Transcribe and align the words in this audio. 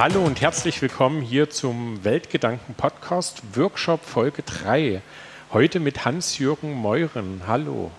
Hallo 0.00 0.22
und 0.24 0.40
herzlich 0.40 0.80
willkommen 0.80 1.20
hier 1.20 1.50
zum 1.50 2.02
Weltgedanken 2.02 2.74
Podcast 2.74 3.42
Workshop 3.52 4.02
Folge 4.02 4.42
3. 4.42 5.02
Heute 5.52 5.78
mit 5.78 6.06
Hans-Jürgen 6.06 6.72
Meuren. 6.72 7.42
Hallo. 7.46 7.90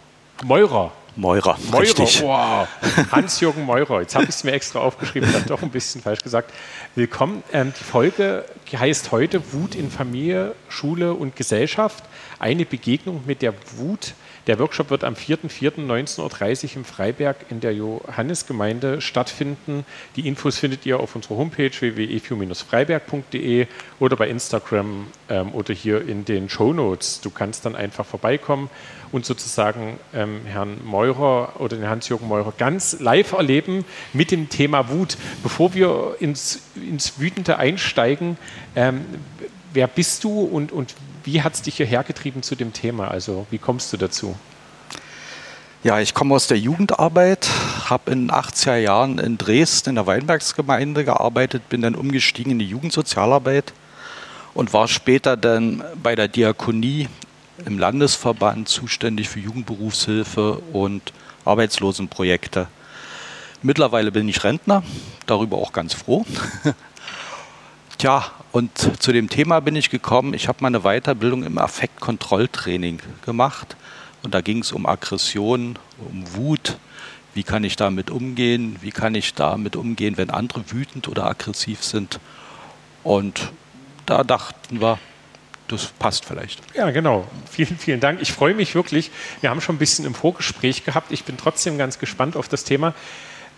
Meurer. 0.43 0.93
Meurer, 1.16 1.60
Meurer. 1.70 1.79
Richtig. 1.79 2.24
Wow. 2.24 2.68
Hans-Jürgen 3.11 3.68
Meurer. 3.68 4.02
Jetzt 4.02 4.16
habe 4.16 4.24
ich 4.24 4.32
es 4.32 4.43
mir 4.43 4.54
extra 4.54 4.79
aufgeschrieben, 4.79 5.32
dann 5.32 5.46
doch 5.46 5.61
ein 5.61 5.70
bisschen 5.70 6.02
falsch 6.02 6.24
gesagt. 6.24 6.52
Willkommen. 6.96 7.43
Ähm, 7.54 7.71
die 7.79 7.84
Folge 7.84 8.46
heißt 8.74 9.11
heute 9.11 9.54
Wut 9.54 9.75
in 9.75 9.92
Familie, 9.92 10.56
Schule 10.70 11.14
und 11.14 11.36
Gesellschaft. 11.36 12.04
Eine 12.39 12.65
Begegnung 12.65 13.21
mit 13.28 13.43
der 13.43 13.54
Wut. 13.75 14.15
Der 14.47 14.57
Workshop 14.57 14.89
wird 14.89 15.04
am 15.04 15.13
4.4.19.30 15.13 16.63
Uhr 16.63 16.75
im 16.77 16.86
Freiberg 16.86 17.37
in 17.50 17.59
der 17.59 17.75
Johannesgemeinde 17.75 19.00
stattfinden. 19.00 19.86
Die 20.15 20.27
Infos 20.27 20.57
findet 20.57 20.83
ihr 20.87 21.00
auf 21.00 21.15
unserer 21.15 21.37
Homepage 21.37 21.69
www.efu-freiberg.de 21.69 23.67
oder 24.00 24.15
bei 24.15 24.29
Instagram 24.29 25.07
ähm, 25.29 25.54
oder 25.54 25.75
hier 25.75 26.07
in 26.07 26.25
den 26.25 26.50
Show 26.50 26.73
Notes. 26.73 27.21
Du 27.21 27.29
kannst 27.29 27.65
dann 27.65 27.75
einfach 27.75 28.04
vorbeikommen 28.04 28.71
und 29.11 29.27
sozusagen 29.27 30.00
ähm, 30.11 30.42
Herrn 30.45 30.83
Meurer 30.83 31.59
oder 31.59 31.78
den 31.78 31.87
Hans-Jürgen 31.87 32.28
Meurer 32.28 32.53
ganz 32.58 33.00
live 33.00 33.33
erleben 33.33 33.86
mit 34.11 34.31
dem 34.31 34.50
Thema 34.50 34.89
Wut. 34.89 35.17
Bevor 35.44 35.75
wir 35.75 36.16
ins, 36.19 36.64
ins 36.75 37.19
Wütende 37.19 37.58
einsteigen, 37.58 38.38
ähm, 38.75 39.05
wer 39.72 39.86
bist 39.86 40.23
du 40.23 40.39
und, 40.42 40.72
und 40.72 40.95
wie 41.23 41.42
hat 41.42 41.53
es 41.53 41.61
dich 41.61 41.78
hierher 41.78 42.03
getrieben 42.03 42.44
zu 42.44 42.56
dem 42.56 42.73
Thema? 42.73 43.09
Also 43.09 43.45
wie 43.50 43.58
kommst 43.58 43.92
du 43.94 43.98
dazu? 43.98 44.36
Ja, 45.84 46.00
ich 46.00 46.14
komme 46.14 46.36
aus 46.36 46.45
der 46.45 46.59
Jugendarbeit, 46.59 47.50
habe 47.90 48.12
in 48.12 48.28
den 48.28 48.32
80er 48.32 48.76
Jahren 48.76 49.18
in 49.18 49.40
Dresden 49.40 49.90
in 49.90 49.95
der 49.95 50.06
Weinbergsgemeinde 50.06 51.04
gearbeitet, 51.04 51.70
bin 51.70 51.82
dann 51.82 51.95
umgestiegen 51.95 52.52
in 52.52 52.60
die 52.60 52.68
Jugendsozialarbeit 52.68 53.73
und 54.54 54.73
war 54.73 54.88
später 54.88 55.38
dann 55.38 55.84
bei 56.04 56.16
der 56.16 56.28
Diakonie 56.28 57.08
im 57.66 57.80
Landesverband 57.80 58.70
zuständig 58.70 59.30
für 59.30 59.40
Jugendberufshilfe 59.40 60.62
und 60.72 61.14
Arbeitslosenprojekte. 61.45 62.67
Mittlerweile 63.64 64.12
bin 64.12 64.30
ich 64.30 64.44
Rentner, 64.44 64.84
darüber 65.26 65.58
auch 65.58 65.73
ganz 65.73 65.94
froh. 65.94 66.26
Tja, 68.02 68.32
und 68.52 68.76
zu 69.00 69.12
dem 69.12 69.30
Thema 69.30 69.60
bin 69.60 69.76
ich 69.76 69.92
gekommen. 69.92 70.34
Ich 70.34 70.48
habe 70.48 70.58
meine 70.62 70.80
Weiterbildung 70.80 71.44
im 71.44 71.60
Affektkontrolltraining 71.60 73.00
gemacht. 73.24 73.76
Und 74.24 74.34
da 74.34 74.42
ging 74.42 74.64
es 74.64 74.72
um 74.72 74.88
Aggression, 74.88 75.78
um 76.00 76.24
Wut. 76.34 76.80
Wie 77.36 77.44
kann 77.44 77.64
ich 77.64 77.76
damit 77.76 78.10
umgehen? 78.10 78.78
Wie 78.82 78.90
kann 78.90 79.14
ich 79.14 79.36
damit 79.36 79.76
umgehen, 79.76 80.18
wenn 80.18 80.32
andere 80.32 80.72
wütend 80.72 81.10
oder 81.10 81.28
aggressiv 81.28 81.84
sind? 81.84 82.20
Und 83.04 83.52
da 84.08 84.24
dachten 84.24 84.82
wir, 84.82 84.98
das 85.68 85.86
passt 86.00 86.26
vielleicht. 86.26 86.60
Ja, 86.74 86.90
genau. 86.90 87.28
Vielen, 87.52 87.78
vielen 87.78 88.00
Dank. 88.00 88.20
Ich 88.20 88.32
freue 88.32 88.56
mich 88.56 88.74
wirklich. 88.74 89.12
Wir 89.42 89.52
haben 89.52 89.62
schon 89.62 89.76
ein 89.76 89.78
bisschen 89.78 90.06
im 90.06 90.16
Vorgespräch 90.16 90.86
gehabt. 90.86 91.12
Ich 91.12 91.24
bin 91.24 91.38
trotzdem 91.38 91.78
ganz 91.78 92.00
gespannt 92.00 92.36
auf 92.36 92.50
das 92.50 92.64
Thema. 92.64 92.96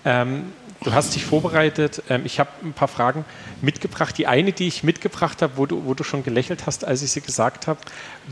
Ähm, 0.05 0.51
du 0.83 0.93
hast 0.93 1.15
dich 1.15 1.25
vorbereitet. 1.25 2.03
Ähm, 2.09 2.23
ich 2.25 2.39
habe 2.39 2.49
ein 2.63 2.73
paar 2.73 2.87
Fragen 2.87 3.25
mitgebracht. 3.61 4.17
Die 4.17 4.27
eine, 4.27 4.51
die 4.51 4.67
ich 4.67 4.83
mitgebracht 4.83 5.41
habe, 5.41 5.53
wo 5.55 5.65
du, 5.65 5.85
wo 5.85 5.93
du 5.93 6.03
schon 6.03 6.23
gelächelt 6.23 6.65
hast, 6.65 6.85
als 6.85 7.01
ich 7.01 7.11
sie 7.11 7.21
gesagt 7.21 7.67
habe. 7.67 7.79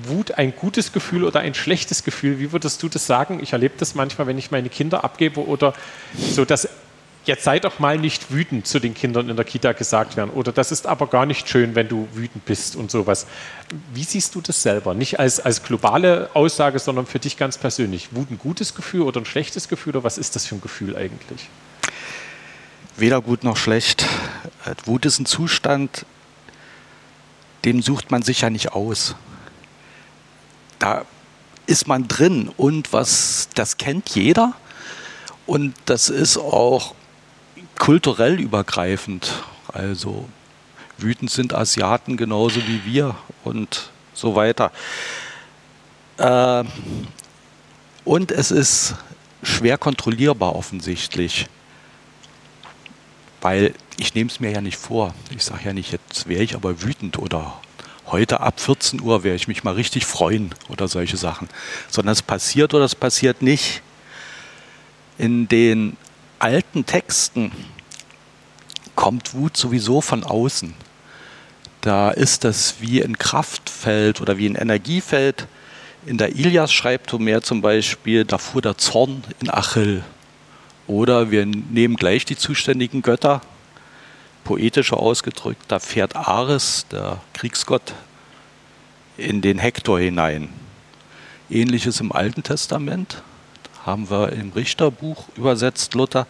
Wut, 0.03 0.37
ein 0.37 0.53
gutes 0.55 0.91
Gefühl 0.91 1.23
oder 1.23 1.39
ein 1.39 1.53
schlechtes 1.53 2.03
Gefühl? 2.03 2.39
Wie 2.39 2.51
würdest 2.51 2.81
du 2.83 2.89
das 2.89 3.07
sagen? 3.07 3.39
Ich 3.41 3.53
erlebe 3.53 3.75
das 3.77 3.95
manchmal, 3.95 4.27
wenn 4.27 4.37
ich 4.37 4.51
meine 4.51 4.69
Kinder 4.69 5.03
abgebe 5.03 5.45
oder 5.45 5.73
so, 6.17 6.45
dass 6.45 6.67
jetzt 7.25 7.43
sei 7.43 7.59
doch 7.59 7.79
mal 7.79 7.97
nicht 7.97 8.31
wütend 8.31 8.65
zu 8.65 8.79
den 8.79 8.93
Kindern 8.93 9.29
in 9.29 9.35
der 9.35 9.45
Kita 9.45 9.73
gesagt 9.73 10.17
werden. 10.17 10.31
Oder 10.31 10.51
das 10.51 10.71
ist 10.71 10.87
aber 10.87 11.07
gar 11.07 11.25
nicht 11.25 11.47
schön, 11.47 11.75
wenn 11.75 11.87
du 11.87 12.07
wütend 12.13 12.45
bist 12.45 12.75
und 12.75 12.89
sowas. 12.89 13.27
Wie 13.93 14.03
siehst 14.03 14.35
du 14.35 14.41
das 14.41 14.61
selber? 14.61 14.93
Nicht 14.93 15.19
als, 15.19 15.39
als 15.39 15.63
globale 15.63 16.29
Aussage, 16.33 16.79
sondern 16.79 17.05
für 17.05 17.19
dich 17.19 17.37
ganz 17.37 17.57
persönlich. 17.57 18.15
Wut 18.15 18.31
ein 18.31 18.39
gutes 18.39 18.73
Gefühl 18.73 19.01
oder 19.01 19.21
ein 19.21 19.25
schlechtes 19.25 19.67
Gefühl? 19.67 19.95
Oder 19.95 20.03
was 20.03 20.17
ist 20.17 20.35
das 20.35 20.47
für 20.47 20.55
ein 20.55 20.61
Gefühl 20.61 20.95
eigentlich? 20.95 21.47
Weder 22.97 23.21
gut 23.21 23.43
noch 23.43 23.57
schlecht. 23.57 24.05
Wut 24.85 25.05
ist 25.05 25.19
ein 25.19 25.25
Zustand, 25.25 26.05
den 27.65 27.81
sucht 27.81 28.09
man 28.11 28.23
sich 28.23 28.41
ja 28.41 28.49
nicht 28.49 28.73
aus. 28.73 29.15
Da 30.79 31.05
ist 31.67 31.87
man 31.87 32.07
drin 32.07 32.51
und 32.57 32.91
was, 32.91 33.49
das 33.53 33.77
kennt 33.77 34.09
jeder. 34.09 34.53
Und 35.45 35.75
das 35.85 36.09
ist 36.09 36.37
auch 36.37 36.95
kulturell 37.81 38.39
übergreifend. 38.39 39.43
Also 39.67 40.29
wütend 40.99 41.31
sind 41.31 41.55
Asiaten 41.55 42.15
genauso 42.15 42.59
wie 42.67 42.85
wir 42.85 43.15
und 43.43 43.89
so 44.13 44.35
weiter. 44.35 44.71
Äh, 46.17 46.63
und 48.05 48.31
es 48.31 48.51
ist 48.51 48.93
schwer 49.41 49.79
kontrollierbar 49.79 50.55
offensichtlich, 50.55 51.47
weil 53.41 53.73
ich 53.97 54.13
nehme 54.13 54.29
es 54.29 54.39
mir 54.39 54.51
ja 54.51 54.61
nicht 54.61 54.77
vor. 54.77 55.15
Ich 55.35 55.43
sage 55.43 55.65
ja 55.65 55.73
nicht, 55.73 55.91
jetzt 55.91 56.29
wäre 56.29 56.43
ich 56.43 56.53
aber 56.53 56.83
wütend 56.83 57.17
oder 57.17 57.59
heute 58.05 58.41
ab 58.41 58.59
14 58.59 59.01
Uhr 59.01 59.23
werde 59.23 59.37
ich 59.37 59.47
mich 59.47 59.63
mal 59.63 59.73
richtig 59.73 60.05
freuen 60.05 60.53
oder 60.69 60.87
solche 60.87 61.17
Sachen, 61.17 61.49
sondern 61.89 62.13
es 62.13 62.21
passiert 62.21 62.75
oder 62.75 62.85
es 62.85 62.93
passiert 62.93 63.41
nicht. 63.41 63.81
In 65.17 65.47
den 65.47 65.97
alten 66.41 66.85
Texten 66.85 67.51
kommt 68.95 69.33
Wut 69.33 69.55
sowieso 69.55 70.01
von 70.01 70.23
außen. 70.23 70.73
Da 71.81 72.11
ist 72.11 72.43
das 72.43 72.75
wie 72.79 73.01
ein 73.03 73.17
Kraftfeld 73.17 74.21
oder 74.21 74.37
wie 74.37 74.47
ein 74.47 74.55
Energiefeld. 74.55 75.47
In 76.05 76.17
der 76.17 76.35
Ilias 76.35 76.73
schreibt 76.73 77.11
Homer 77.13 77.41
zum 77.41 77.61
Beispiel, 77.61 78.25
da 78.25 78.37
fuhr 78.37 78.61
der 78.61 78.77
Zorn 78.77 79.23
in 79.39 79.49
Achill. 79.49 80.03
Oder 80.87 81.31
wir 81.31 81.45
nehmen 81.45 81.95
gleich 81.95 82.25
die 82.25 82.35
zuständigen 82.35 83.01
Götter, 83.01 83.41
poetischer 84.43 84.97
ausgedrückt, 84.97 85.63
da 85.67 85.79
fährt 85.79 86.15
Ares, 86.15 86.85
der 86.91 87.21
Kriegsgott, 87.33 87.93
in 89.17 89.41
den 89.41 89.59
Hektor 89.59 89.99
hinein. 89.99 90.49
Ähnliches 91.49 91.99
im 91.99 92.11
Alten 92.11 92.43
Testament 92.43 93.21
haben 93.85 94.09
wir 94.09 94.31
im 94.33 94.51
Richterbuch 94.51 95.25
übersetzt, 95.35 95.93
Luther. 95.93 96.27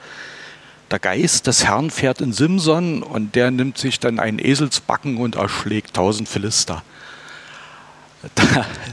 Der 0.89 0.99
Geist 0.99 1.47
des 1.47 1.65
Herrn 1.65 1.89
fährt 1.89 2.21
in 2.21 2.33
Simson 2.33 3.01
und 3.01 3.35
der 3.35 3.51
nimmt 3.51 3.77
sich 3.77 3.99
dann 3.99 4.19
einen 4.19 4.39
Eselsbacken 4.39 5.17
und 5.17 5.35
erschlägt 5.35 5.93
tausend 5.95 6.27
Philister. 6.27 6.83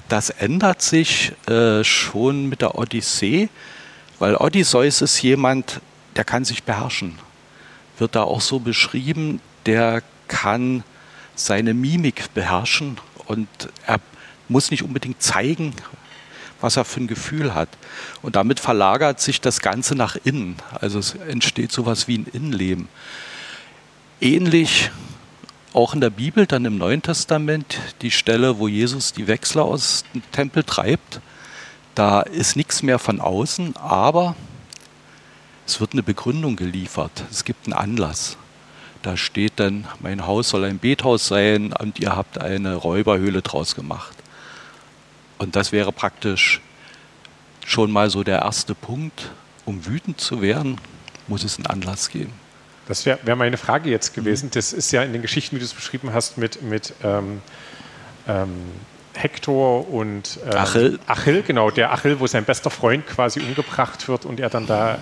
Das 0.09 0.31
ändert 0.31 0.81
sich 0.81 1.33
äh, 1.49 1.85
schon 1.85 2.49
mit 2.49 2.63
der 2.63 2.79
Odyssee, 2.79 3.51
weil 4.19 4.37
Odysseus 4.37 5.03
ist 5.03 5.21
jemand, 5.21 5.81
der 6.17 6.25
kann 6.25 6.45
sich 6.45 6.63
beherrschen. 6.63 7.19
Wird 7.99 8.15
da 8.15 8.23
auch 8.23 8.41
so 8.41 8.59
beschrieben, 8.59 9.41
der 9.67 10.03
kann 10.29 10.83
seine 11.35 11.75
Mimik 11.75 12.33
beherrschen 12.33 12.99
und 13.27 13.49
er 13.87 13.99
muss 14.49 14.71
nicht 14.71 14.83
unbedingt 14.83 15.23
zeigen, 15.23 15.75
was 16.61 16.77
er 16.77 16.85
für 16.85 17.01
ein 17.01 17.07
Gefühl 17.07 17.55
hat. 17.55 17.69
Und 18.23 18.37
damit 18.37 18.61
verlagert 18.61 19.21
sich 19.21 19.41
das 19.41 19.61
Ganze 19.61 19.95
nach 19.95 20.17
innen. 20.25 20.57
Also 20.81 20.99
es 20.99 21.15
entsteht 21.15 21.73
sowas 21.73 22.09
wie 22.09 22.19
ein 22.19 22.27
Innenleben. 22.33 22.89
Ähnlich 24.21 24.91
auch 25.73 25.95
in 25.95 26.01
der 26.01 26.11
Bibel, 26.11 26.47
dann 26.47 26.65
im 26.65 26.79
Neuen 26.79 27.03
Testament, 27.03 27.79
die 28.03 28.11
Stelle, 28.11 28.59
wo 28.59 28.69
Jesus 28.69 29.13
die 29.13 29.29
Wechsler 29.29 29.65
aus 29.65 30.05
dem 30.15 30.23
Tempel 30.33 30.65
treibt. 30.65 31.21
Da 31.95 32.23
ist 32.23 32.57
nichts 32.57 32.83
mehr 32.83 32.99
von 32.99 33.21
außen, 33.21 33.77
aber 33.77 34.35
es 35.67 35.81
wird 35.81 35.93
eine 35.93 36.03
Begründung 36.03 36.57
geliefert. 36.57 37.25
Es 37.31 37.45
gibt 37.45 37.67
einen 37.67 37.75
Anlass. 37.75 38.37
Da 39.03 39.17
steht 39.17 39.55
dann, 39.57 39.87
mein 40.01 40.27
Haus 40.27 40.49
soll 40.49 40.65
ein 40.65 40.79
Bethaus 40.79 41.29
sein 41.29 41.73
und 41.73 42.01
ihr 42.01 42.17
habt 42.17 42.41
eine 42.41 42.75
Räuberhöhle 42.75 43.43
draus 43.43 43.75
gemacht. 43.77 44.18
Und 45.39 45.57
das 45.57 45.73
wäre 45.73 45.93
praktisch 45.93 46.61
schon 47.65 47.91
mal 47.91 48.11
so 48.11 48.25
der 48.25 48.41
erste 48.41 48.75
Punkt. 48.75 49.31
Um 49.65 49.85
wütend 49.85 50.19
zu 50.21 50.41
werden, 50.41 50.81
muss 51.27 51.45
es 51.45 51.57
einen 51.57 51.67
Anlass 51.67 52.09
geben. 52.09 52.33
Das 52.87 53.05
wäre 53.05 53.19
wär 53.25 53.37
meine 53.37 53.59
Frage 53.59 53.91
jetzt 53.91 54.15
gewesen. 54.15 54.47
Mhm. 54.47 54.51
Das 54.53 54.73
ist 54.73 54.91
ja 54.93 55.03
in 55.03 55.13
den 55.13 55.23
Geschichten, 55.23 55.57
wie 55.57 55.61
du 55.61 55.67
es 55.67 55.75
beschrieben 55.75 56.13
hast, 56.15 56.39
mit, 56.39 56.63
mit 56.63 56.95
ähm, 57.05 57.43
ähm, 58.27 58.63
Hektor 59.19 59.89
und 59.89 60.39
ähm, 60.45 60.57
Achill. 60.57 60.99
Achill, 61.07 61.43
genau, 61.43 61.71
der 61.71 61.93
Achill, 61.93 62.21
wo 62.21 62.27
sein 62.27 62.45
bester 62.45 62.71
Freund 62.71 63.07
quasi 63.07 63.41
umgebracht 63.41 64.07
wird 64.07 64.25
und 64.25 64.39
er 64.39 64.49
dann 64.49 64.67
da 64.67 64.99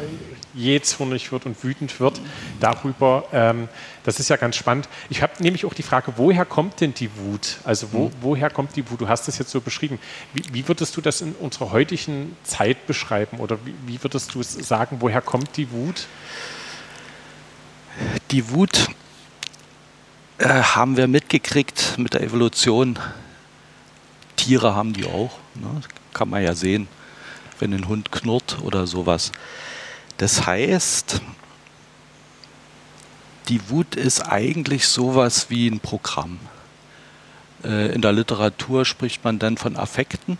jähzornig 0.54 1.30
wird 1.32 1.44
und 1.44 1.62
wütend 1.62 2.00
wird 2.00 2.20
darüber. 2.58 3.24
Ähm, 3.32 3.68
das 4.04 4.18
ist 4.18 4.30
ja 4.30 4.36
ganz 4.36 4.56
spannend. 4.56 4.88
Ich 5.10 5.20
habe 5.22 5.32
nämlich 5.40 5.66
auch 5.66 5.74
die 5.74 5.82
Frage, 5.82 6.14
woher 6.16 6.46
kommt 6.46 6.80
denn 6.80 6.94
die 6.94 7.10
Wut? 7.16 7.58
Also 7.64 7.92
wo, 7.92 8.04
mhm. 8.06 8.12
woher 8.22 8.48
kommt 8.48 8.74
die 8.74 8.90
Wut? 8.90 9.00
Du 9.02 9.08
hast 9.08 9.28
das 9.28 9.38
jetzt 9.38 9.50
so 9.50 9.60
beschrieben. 9.60 9.98
Wie, 10.32 10.42
wie, 10.52 10.69
würdest 10.69 10.96
du 10.96 11.00
das 11.00 11.20
in 11.20 11.34
unserer 11.34 11.72
heutigen 11.72 12.36
Zeit 12.42 12.86
beschreiben 12.86 13.38
oder 13.38 13.58
wie, 13.66 13.74
wie 13.86 14.02
würdest 14.02 14.34
du 14.34 14.42
sagen, 14.42 14.96
woher 15.00 15.20
kommt 15.20 15.56
die 15.58 15.70
Wut? 15.70 16.06
Die 18.30 18.50
Wut 18.50 18.88
äh, 20.38 20.48
haben 20.48 20.96
wir 20.96 21.06
mitgekriegt 21.06 21.96
mit 21.98 22.14
der 22.14 22.22
Evolution. 22.22 22.98
Tiere 24.46 24.76
haben 24.76 24.93
die 24.93 25.06
auch. 25.06 25.32
Ne? 25.56 25.81
Kann 26.14 26.31
man 26.31 26.40
ja 26.40 26.54
sehen, 26.54 26.87
wenn 27.58 27.75
ein 27.75 27.88
Hund 27.88 28.12
knurrt 28.12 28.58
oder 28.62 28.87
sowas. 28.87 29.32
Das 30.19 30.46
heißt, 30.46 31.20
die 33.48 33.69
Wut 33.70 33.96
ist 33.96 34.20
eigentlich 34.20 34.87
sowas 34.87 35.50
wie 35.50 35.66
ein 35.66 35.81
Programm. 35.81 36.38
Äh, 37.64 37.93
in 37.93 38.02
der 38.02 38.12
Literatur 38.12 38.84
spricht 38.84 39.25
man 39.25 39.40
dann 39.40 39.56
von 39.56 39.76
Affekten. 39.76 40.38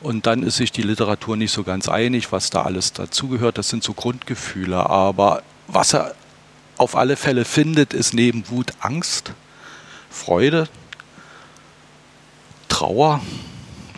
Und 0.00 0.26
dann 0.26 0.44
ist 0.44 0.58
sich 0.58 0.70
die 0.70 0.82
Literatur 0.82 1.36
nicht 1.36 1.50
so 1.50 1.64
ganz 1.64 1.88
einig, 1.88 2.30
was 2.30 2.50
da 2.50 2.62
alles 2.62 2.92
dazugehört. 2.92 3.58
Das 3.58 3.70
sind 3.70 3.82
so 3.82 3.92
Grundgefühle. 3.92 4.88
Aber 4.88 5.42
was 5.66 5.94
er 5.94 6.14
auf 6.76 6.94
alle 6.94 7.16
Fälle 7.16 7.44
findet, 7.44 7.92
ist 7.92 8.14
neben 8.14 8.48
Wut 8.50 8.72
Angst, 8.78 9.32
Freude, 10.10 10.68
Trauer 12.74 13.20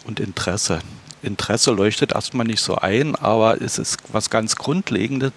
und 0.05 0.21
Interesse. 0.21 0.81
Interesse 1.23 1.71
leuchtet 1.71 2.13
erstmal 2.13 2.47
nicht 2.47 2.61
so 2.61 2.77
ein, 2.77 3.17
aber 3.17 3.63
es 3.63 3.79
ist 3.79 3.97
was 4.13 4.29
ganz 4.29 4.57
Grundlegendes, 4.57 5.33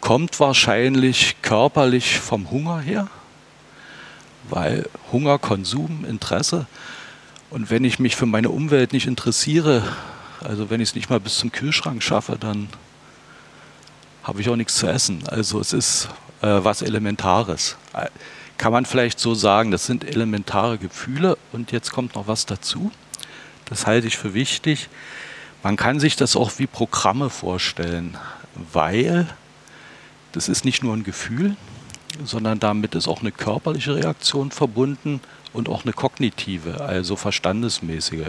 kommt 0.00 0.40
wahrscheinlich 0.40 1.36
körperlich 1.42 2.18
vom 2.18 2.50
Hunger 2.50 2.80
her, 2.80 3.06
weil 4.48 4.88
Hunger, 5.12 5.38
Konsum, 5.38 6.04
Interesse. 6.04 6.66
Und 7.50 7.70
wenn 7.70 7.84
ich 7.84 8.00
mich 8.00 8.16
für 8.16 8.26
meine 8.26 8.50
Umwelt 8.50 8.92
nicht 8.92 9.06
interessiere, 9.06 9.84
also 10.40 10.70
wenn 10.70 10.80
ich 10.80 10.88
es 10.88 10.94
nicht 10.96 11.08
mal 11.08 11.20
bis 11.20 11.38
zum 11.38 11.52
Kühlschrank 11.52 12.02
schaffe, 12.02 12.36
dann 12.36 12.68
habe 14.24 14.40
ich 14.40 14.48
auch 14.48 14.56
nichts 14.56 14.74
zu 14.74 14.88
essen. 14.88 15.22
Also 15.28 15.60
es 15.60 15.72
ist 15.72 16.08
äh, 16.40 16.48
was 16.48 16.82
Elementares. 16.82 17.76
Kann 18.62 18.70
man 18.70 18.86
vielleicht 18.86 19.18
so 19.18 19.34
sagen, 19.34 19.72
das 19.72 19.86
sind 19.86 20.04
elementare 20.04 20.78
Gefühle 20.78 21.36
und 21.50 21.72
jetzt 21.72 21.90
kommt 21.90 22.14
noch 22.14 22.28
was 22.28 22.46
dazu. 22.46 22.92
Das 23.64 23.88
halte 23.88 24.06
ich 24.06 24.16
für 24.16 24.34
wichtig. 24.34 24.88
Man 25.64 25.74
kann 25.74 25.98
sich 25.98 26.14
das 26.14 26.36
auch 26.36 26.52
wie 26.58 26.68
Programme 26.68 27.28
vorstellen, 27.28 28.16
weil 28.72 29.26
das 30.30 30.48
ist 30.48 30.64
nicht 30.64 30.84
nur 30.84 30.94
ein 30.94 31.02
Gefühl, 31.02 31.56
sondern 32.24 32.60
damit 32.60 32.94
ist 32.94 33.08
auch 33.08 33.22
eine 33.22 33.32
körperliche 33.32 33.96
Reaktion 33.96 34.52
verbunden 34.52 35.20
und 35.52 35.68
auch 35.68 35.82
eine 35.82 35.92
kognitive, 35.92 36.82
also 36.82 37.16
verstandesmäßige. 37.16 38.28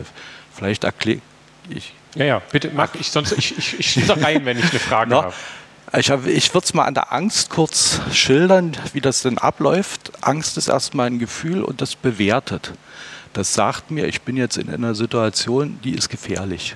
Vielleicht 0.52 0.84
erkläre 0.84 1.22
ich. 1.70 1.94
Ja, 2.16 2.26
ja, 2.26 2.42
bitte 2.52 2.72
mach 2.74 2.96
ich 2.96 3.12
sonst 3.12 3.34
ich, 3.34 3.56
ich, 3.56 3.98
ich 3.98 4.08
da 4.08 4.16
rein, 4.16 4.46
wenn 4.46 4.58
ich 4.58 4.72
eine 4.72 4.80
Frage 4.80 5.12
no, 5.12 5.22
habe. 5.26 5.34
Ich, 5.96 6.10
ich 6.10 6.54
würde 6.56 6.66
es 6.66 6.74
mal 6.74 6.86
an 6.86 6.96
der 6.96 7.14
Angst 7.14 7.52
kurz 7.52 8.02
schildern, 8.12 8.76
wie 8.94 9.02
das 9.02 9.22
denn 9.22 9.38
abläuft. 9.38 10.12
Angst 10.22 10.58
ist 10.58 10.68
erstmal 10.68 11.06
ein 11.06 11.20
Gefühl 11.20 11.62
und 11.62 11.82
das 11.82 11.96
bewertet. 11.96 12.74
Das 13.34 13.54
sagt 13.54 13.92
mir, 13.92 14.08
ich 14.08 14.24
bin 14.24 14.36
jetzt 14.36 14.58
in 14.58 14.70
einer 14.70 14.96
Situation, 14.96 15.80
die 15.84 15.94
ist 15.94 16.10
gefährlich. 16.10 16.76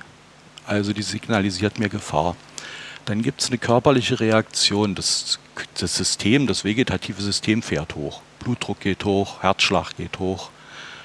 Also 0.66 0.92
die 0.92 1.02
signalisiert 1.02 1.80
mir 1.80 1.88
Gefahr. 1.88 2.36
Dann 3.06 3.22
gibt 3.22 3.40
es 3.40 3.48
eine 3.48 3.58
körperliche 3.58 4.20
Reaktion. 4.20 4.94
Das, 4.94 5.40
das 5.78 5.96
System, 5.96 6.46
das 6.46 6.62
vegetative 6.62 7.20
System 7.20 7.60
fährt 7.60 7.96
hoch. 7.96 8.22
Blutdruck 8.38 8.78
geht 8.78 9.04
hoch, 9.04 9.42
Herzschlag 9.42 9.96
geht 9.96 10.20
hoch, 10.20 10.50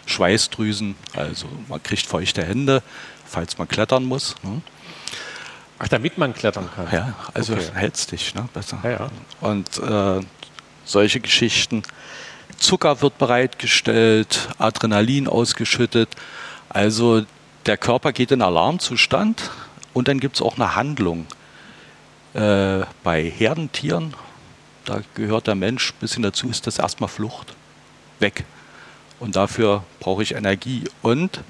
Schweißdrüsen, 0.05 0.95
also 1.15 1.47
man 1.67 1.81
kriegt 1.81 2.05
feuchte 2.05 2.43
Hände, 2.45 2.83
falls 3.25 3.57
man 3.57 3.67
klettern 3.67 4.05
muss. 4.05 4.35
Ne? 4.43 4.61
Ach, 5.83 5.87
damit 5.89 6.17
man 6.17 6.33
klettern 6.33 6.69
kann. 6.73 6.87
Ja, 6.91 7.13
also 7.33 7.53
okay. 7.53 7.65
hältst 7.73 8.13
dich 8.13 8.33
ne, 8.35 8.47
besser. 8.53 8.79
Ja, 8.83 8.91
ja. 8.91 9.09
Und 9.41 9.79
äh, 9.79 10.25
solche 10.85 11.19
Geschichten. 11.19 11.83
Zucker 12.57 13.01
wird 13.01 13.17
bereitgestellt, 13.17 14.47
Adrenalin 14.59 15.27
ausgeschüttet. 15.27 16.09
Also 16.69 17.25
der 17.65 17.75
Körper 17.75 18.13
geht 18.13 18.31
in 18.31 18.41
Alarmzustand 18.41 19.51
und 19.93 20.07
dann 20.07 20.21
gibt 20.21 20.37
es 20.37 20.41
auch 20.41 20.55
eine 20.55 20.75
Handlung. 20.75 21.25
Äh, 22.33 22.85
bei 23.03 23.29
Herdentieren, 23.29 24.13
da 24.85 25.01
gehört 25.15 25.47
der 25.47 25.55
Mensch 25.55 25.91
ein 25.91 25.99
bisschen 25.99 26.23
dazu, 26.23 26.49
ist 26.49 26.65
das 26.65 26.79
erstmal 26.79 27.09
Flucht. 27.09 27.55
Weg. 28.19 28.45
Und 29.19 29.35
dafür 29.35 29.83
brauche 29.99 30.23
ich 30.23 30.33
Energie. 30.33 30.85
Und 31.01 31.41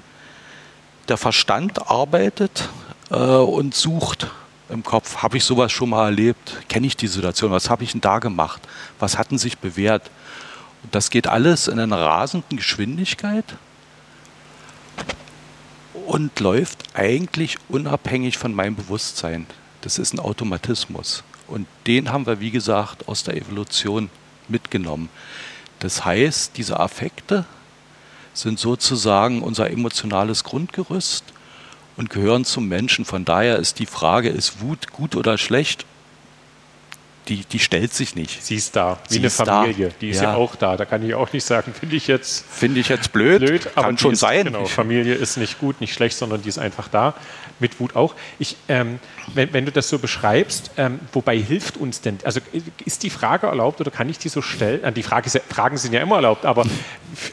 der 1.08 1.18
Verstand 1.18 1.88
arbeitet 1.88 2.68
äh, 3.14 3.36
und 3.36 3.74
sucht 3.74 4.28
im 4.68 4.82
Kopf. 4.82 5.18
Habe 5.18 5.36
ich 5.36 5.44
sowas 5.44 5.72
schon 5.72 5.90
mal 5.90 6.06
erlebt? 6.06 6.68
Kenne 6.68 6.86
ich 6.86 6.96
die 6.96 7.06
Situation? 7.06 7.50
Was 7.50 7.70
habe 7.70 7.84
ich 7.84 7.92
denn 7.92 8.00
da 8.00 8.18
gemacht? 8.18 8.62
Was 8.98 9.18
hatten 9.18 9.38
sich 9.38 9.58
bewährt? 9.58 10.10
Und 10.82 10.94
das 10.94 11.10
geht 11.10 11.26
alles 11.26 11.68
in 11.68 11.78
einer 11.78 11.98
rasenden 11.98 12.58
Geschwindigkeit 12.58 13.44
und 16.06 16.38
läuft 16.40 16.82
eigentlich 16.94 17.56
unabhängig 17.68 18.36
von 18.36 18.54
meinem 18.54 18.74
Bewusstsein. 18.74 19.46
Das 19.80 19.98
ist 19.98 20.12
ein 20.12 20.20
Automatismus. 20.20 21.24
Und 21.46 21.66
den 21.86 22.10
haben 22.12 22.26
wir, 22.26 22.40
wie 22.40 22.50
gesagt, 22.50 23.08
aus 23.08 23.22
der 23.22 23.36
Evolution 23.36 24.10
mitgenommen. 24.48 25.08
Das 25.78 26.04
heißt, 26.04 26.56
diese 26.56 26.80
Affekte 26.80 27.44
sind 28.32 28.58
sozusagen 28.58 29.42
unser 29.42 29.70
emotionales 29.70 30.42
Grundgerüst 30.44 31.33
und 31.96 32.10
gehören 32.10 32.44
zum 32.44 32.68
Menschen. 32.68 33.04
Von 33.04 33.24
daher 33.24 33.58
ist 33.58 33.78
die 33.78 33.86
Frage, 33.86 34.28
ist 34.28 34.60
Wut 34.60 34.92
gut 34.92 35.16
oder 35.16 35.38
schlecht? 35.38 35.86
die, 37.28 37.44
die 37.44 37.58
stellt 37.58 37.94
sich 37.94 38.14
nicht. 38.14 38.44
Sie 38.44 38.56
ist 38.56 38.76
da, 38.76 38.98
wie 39.08 39.14
Sie 39.14 39.18
eine 39.20 39.30
Familie. 39.30 39.88
Da. 39.88 39.94
Die 40.00 40.10
ist 40.10 40.20
ja. 40.20 40.32
ja. 40.32 40.34
auch 40.36 40.56
da. 40.56 40.76
Da 40.76 40.84
kann 40.84 41.06
ich 41.06 41.14
auch 41.14 41.32
nicht 41.32 41.44
sagen, 41.44 41.72
finde 41.78 41.96
ich 41.96 42.06
jetzt. 42.06 42.44
Finde 42.50 42.80
ich 42.80 42.88
jetzt 42.88 43.12
blöd. 43.12 43.40
blöd 43.44 43.74
kann 43.74 43.84
aber 43.84 43.98
schon 43.98 44.12
ist, 44.12 44.20
sein. 44.20 44.44
Genau, 44.44 44.66
Familie 44.66 45.14
ist 45.14 45.36
nicht 45.36 45.58
gut, 45.58 45.80
nicht 45.80 45.94
schlecht, 45.94 46.16
sondern 46.16 46.42
die 46.42 46.48
ist 46.48 46.58
einfach 46.58 46.88
da. 46.88 47.14
Mit 47.60 47.80
Wut 47.80 47.96
auch. 47.96 48.14
Ich, 48.38 48.56
ähm, 48.68 48.98
wenn, 49.34 49.52
wenn, 49.52 49.64
du 49.64 49.72
das 49.72 49.88
so 49.88 49.98
beschreibst, 49.98 50.72
ähm, 50.76 50.98
wobei 51.12 51.38
hilft 51.38 51.76
uns 51.76 52.00
denn? 52.00 52.18
Also 52.24 52.40
ist 52.84 53.02
die 53.02 53.10
Frage 53.10 53.46
erlaubt 53.46 53.80
oder 53.80 53.90
kann 53.90 54.08
ich 54.08 54.18
die 54.18 54.28
so 54.28 54.42
stellen? 54.42 54.82
Äh, 54.82 54.92
die 54.92 55.02
Frage 55.02 55.26
ist, 55.26 55.40
Fragen 55.48 55.76
sind 55.76 55.92
ja 55.92 56.00
immer 56.00 56.16
erlaubt, 56.16 56.44
aber 56.44 56.64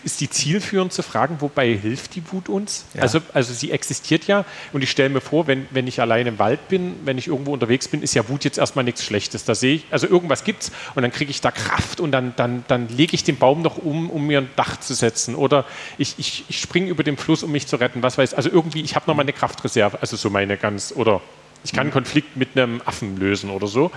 ist 0.04 0.22
die 0.22 0.30
zielführend 0.30 0.94
zu 0.94 1.04
fragen, 1.04 1.38
wobei 1.40 1.76
hilft 1.76 2.16
die 2.16 2.24
Wut 2.32 2.50
uns? 2.50 2.86
Ja. 2.94 3.02
Also, 3.02 3.20
also 3.34 3.54
sie 3.54 3.72
existiert 3.72 4.28
ja 4.28 4.46
und 4.74 4.84
ich 4.84 4.92
stelle 4.92 5.10
mir 5.10 5.22
vor, 5.22 5.48
wenn, 5.48 5.68
wenn 5.72 5.88
ich 5.88 6.00
allein 6.02 6.28
im 6.28 6.40
Wald 6.40 6.68
bin, 6.68 6.96
wenn 7.04 7.18
ich 7.18 7.28
irgendwo 7.28 7.54
unterwegs 7.54 7.88
bin, 7.88 8.02
ist 8.02 8.14
ja 8.14 8.28
Wut 8.30 8.44
jetzt 8.44 8.58
erstmal 8.58 8.86
nichts 8.86 9.04
Schlechtes. 9.04 9.44
Da 9.44 9.56
sehe 9.56 9.76
ich, 9.76 9.86
also 9.92 10.08
irgendwas 10.08 10.44
gibt 10.44 10.64
es 10.64 10.72
und 10.96 11.02
dann 11.02 11.12
kriege 11.12 11.32
ich 11.32 11.42
da 11.42 11.52
Kraft 11.52 12.00
und 12.00 12.12
dann, 12.12 12.34
dann, 12.36 12.64
dann 12.68 12.88
lege 12.90 13.16
ich 13.16 13.24
den 13.24 13.38
Baum 13.38 13.62
noch 13.62 13.78
um, 13.78 14.10
um 14.10 14.28
mir 14.28 14.40
ein 14.40 14.50
Dach 14.56 14.80
zu 14.80 14.94
setzen 14.94 15.36
oder 15.36 15.66
ich, 15.98 16.16
ich, 16.18 16.46
ich 16.48 16.60
springe 16.60 16.90
über 16.90 17.04
den 17.04 17.18
Fluss, 17.18 17.44
um 17.44 17.52
mich 17.52 17.68
zu 17.68 17.78
retten, 17.78 18.04
was 18.04 18.18
weiß 18.18 18.34
Also 18.34 18.50
irgendwie, 18.50 18.82
ich 18.82 18.96
habe 18.96 19.06
noch 19.08 19.16
mal 19.16 19.24
eine 19.24 19.34
Kraftreserve, 19.34 20.00
also 20.02 20.11
so 20.18 20.30
meine 20.30 20.58
ganz, 20.58 20.94
oder 20.96 21.22
ich 21.64 21.74
kann 21.74 21.82
einen 21.82 21.92
Konflikt 21.92 22.38
mit 22.38 22.58
einem 22.58 22.82
Affen 22.86 23.18
lösen 23.18 23.50
oder 23.52 23.68
so. 23.68 23.92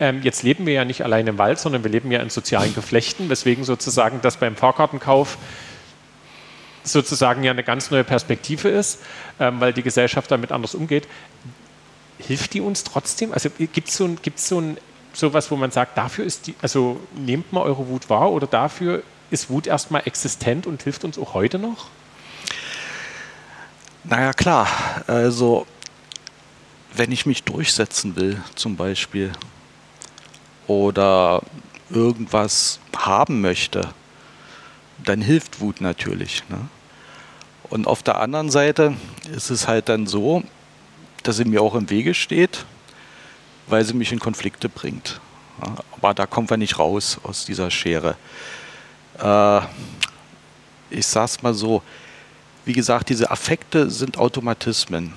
Ähm, 0.00 0.22
jetzt 0.22 0.42
leben 0.42 0.66
wir 0.66 0.72
ja 0.72 0.84
nicht 0.84 1.02
allein 1.02 1.26
im 1.26 1.38
Wald, 1.38 1.58
sondern 1.58 1.84
wir 1.84 1.90
leben 1.90 2.10
ja 2.10 2.20
in 2.20 2.30
sozialen 2.30 2.74
Geflechten, 2.74 3.28
weswegen 3.28 3.64
sozusagen 3.64 4.20
das 4.20 4.36
beim 4.36 4.56
Fahrkartenkauf 4.56 5.38
sozusagen 6.82 7.42
ja 7.44 7.50
eine 7.50 7.64
ganz 7.64 7.90
neue 7.90 8.04
Perspektive 8.04 8.68
ist, 8.68 9.00
ähm, 9.40 9.60
weil 9.60 9.72
die 9.72 9.82
Gesellschaft 9.82 10.30
damit 10.30 10.52
anders 10.52 10.74
umgeht. 10.74 11.08
Hilft 12.18 12.54
die 12.54 12.60
uns 12.60 12.84
trotzdem? 12.84 13.32
Also 13.32 13.48
gibt 13.50 13.88
es 13.88 13.96
so 13.96 14.04
ein, 14.04 14.18
gibt's 14.22 14.48
so 14.48 14.60
ein 14.60 14.76
sowas, 15.12 15.50
wo 15.50 15.56
man 15.56 15.70
sagt, 15.70 15.96
dafür 15.96 16.24
ist 16.24 16.46
die, 16.46 16.54
also 16.60 17.00
nehmt 17.14 17.52
mal 17.52 17.62
eure 17.62 17.88
Wut 17.88 18.10
wahr 18.10 18.32
oder 18.32 18.46
dafür 18.46 19.02
ist 19.30 19.48
Wut 19.48 19.66
erstmal 19.66 20.02
existent 20.04 20.66
und 20.66 20.82
hilft 20.82 21.04
uns 21.04 21.18
auch 21.18 21.34
heute 21.34 21.58
noch? 21.58 21.88
Naja, 24.04 24.32
klar. 24.32 24.68
Also, 25.06 25.66
wenn 26.94 27.12
ich 27.12 27.26
mich 27.26 27.42
durchsetzen 27.42 28.16
will, 28.16 28.40
zum 28.54 28.76
Beispiel, 28.76 29.32
oder 30.66 31.42
irgendwas 31.90 32.80
haben 32.96 33.40
möchte, 33.40 33.88
dann 35.04 35.20
hilft 35.20 35.60
Wut 35.60 35.80
natürlich. 35.80 36.42
Ne? 36.48 36.68
Und 37.68 37.86
auf 37.86 38.02
der 38.02 38.20
anderen 38.20 38.50
Seite 38.50 38.96
ist 39.34 39.50
es 39.50 39.68
halt 39.68 39.88
dann 39.88 40.06
so, 40.06 40.42
dass 41.22 41.36
sie 41.36 41.44
mir 41.44 41.62
auch 41.62 41.74
im 41.74 41.90
Wege 41.90 42.14
steht 42.14 42.64
weil 43.66 43.84
sie 43.84 43.94
mich 43.94 44.12
in 44.12 44.18
Konflikte 44.18 44.68
bringt. 44.68 45.20
aber 45.92 46.14
da 46.14 46.26
kommen 46.26 46.50
wir 46.50 46.56
nicht 46.56 46.78
raus 46.78 47.18
aus 47.22 47.44
dieser 47.44 47.70
Schere. 47.70 48.16
Äh, 49.18 49.60
ich 50.90 51.06
sage 51.06 51.26
es 51.26 51.42
mal 51.42 51.54
so, 51.54 51.82
wie 52.64 52.72
gesagt, 52.72 53.08
diese 53.08 53.30
Affekte 53.30 53.90
sind 53.90 54.18
Automatismen. 54.18 55.12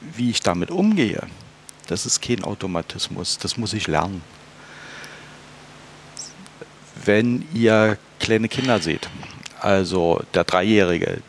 Wie 0.00 0.30
ich 0.30 0.40
damit 0.40 0.70
umgehe, 0.70 1.22
das 1.86 2.06
ist 2.06 2.22
kein 2.22 2.44
Automatismus, 2.44 3.38
das 3.38 3.56
muss 3.56 3.72
ich 3.72 3.86
lernen. 3.86 4.22
Wenn 7.04 7.46
ihr 7.52 7.98
kleine 8.18 8.48
Kinder 8.48 8.80
seht, 8.80 9.10
also 9.60 10.22
der 10.32 10.44
Dreijährige, 10.44 11.22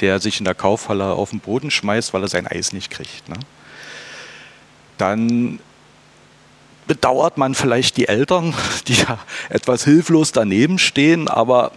der 0.00 0.20
sich 0.20 0.38
in 0.38 0.44
der 0.44 0.54
Kaufhalle 0.54 1.12
auf 1.12 1.30
den 1.30 1.40
Boden 1.40 1.70
schmeißt, 1.70 2.14
weil 2.14 2.22
er 2.22 2.28
sein 2.28 2.46
Eis 2.46 2.72
nicht 2.72 2.90
kriegt, 2.90 3.28
ne? 3.28 3.36
dann 4.98 5.58
bedauert 6.86 7.36
man 7.36 7.54
vielleicht 7.54 7.96
die 7.96 8.08
Eltern, 8.08 8.54
die 8.88 8.94
ja 8.94 9.18
etwas 9.48 9.84
hilflos 9.84 10.32
daneben 10.32 10.78
stehen, 10.78 11.28
aber 11.28 11.72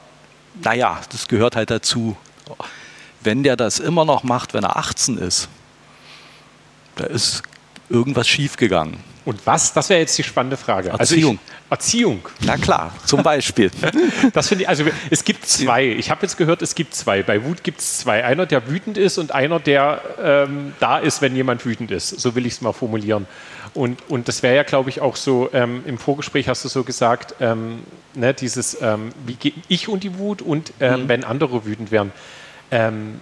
naja, 0.63 1.01
das 1.11 1.27
gehört 1.27 1.55
halt 1.55 1.69
dazu. 1.69 2.15
Wenn 3.21 3.43
der 3.43 3.55
das 3.55 3.79
immer 3.79 4.05
noch 4.05 4.23
macht, 4.23 4.53
wenn 4.53 4.63
er 4.63 4.77
18 4.77 5.17
ist, 5.17 5.49
da 6.95 7.05
ist 7.05 7.43
irgendwas 7.89 8.27
schiefgegangen. 8.27 8.97
Und 9.25 9.45
was? 9.45 9.73
Das 9.73 9.89
wäre 9.89 9.99
jetzt 9.99 10.17
die 10.17 10.23
spannende 10.23 10.57
Frage. 10.57 10.89
Erziehung. 10.89 11.37
Also 11.37 11.53
ich, 11.65 11.71
Erziehung. 11.71 12.21
Na 12.41 12.57
klar, 12.57 12.93
zum 13.05 13.21
Beispiel. 13.21 13.69
das 14.33 14.47
finde 14.47 14.63
ich, 14.63 14.69
also 14.69 14.85
es 15.09 15.23
gibt 15.23 15.45
zwei. 15.45 15.85
Ich 15.85 16.09
habe 16.09 16.21
jetzt 16.23 16.37
gehört, 16.37 16.61
es 16.61 16.73
gibt 16.73 16.95
zwei. 16.95 17.21
Bei 17.21 17.43
Wut 17.43 17.63
gibt 17.63 17.79
es 17.79 17.99
zwei. 17.99 18.23
Einer, 18.23 18.45
der 18.45 18.67
wütend 18.69 18.97
ist 18.97 19.17
und 19.17 19.31
einer, 19.31 19.59
der 19.59 20.01
ähm, 20.23 20.73
da 20.79 20.97
ist, 20.97 21.21
wenn 21.21 21.35
jemand 21.35 21.65
wütend 21.65 21.91
ist. 21.91 22.19
So 22.19 22.33
will 22.33 22.45
ich 22.45 22.53
es 22.53 22.61
mal 22.61 22.73
formulieren. 22.73 23.27
Und, 23.73 24.01
und 24.09 24.27
das 24.27 24.41
wäre 24.41 24.55
ja, 24.55 24.63
glaube 24.63 24.89
ich, 24.89 25.01
auch 25.01 25.15
so, 25.15 25.49
ähm, 25.53 25.83
im 25.85 25.99
Vorgespräch 25.99 26.47
hast 26.47 26.65
du 26.65 26.69
so 26.69 26.83
gesagt, 26.83 27.35
ähm, 27.39 27.83
ne, 28.15 28.33
dieses, 28.33 28.81
ähm, 28.81 29.11
wie 29.27 29.35
gehe 29.35 29.53
ich 29.67 29.89
und 29.89 30.03
die 30.03 30.17
Wut 30.17 30.41
und 30.41 30.73
ähm, 30.79 31.03
mhm. 31.03 31.09
wenn 31.09 31.23
andere 31.23 31.65
wütend 31.65 31.91
werden. 31.91 32.11
Ähm, 32.71 33.19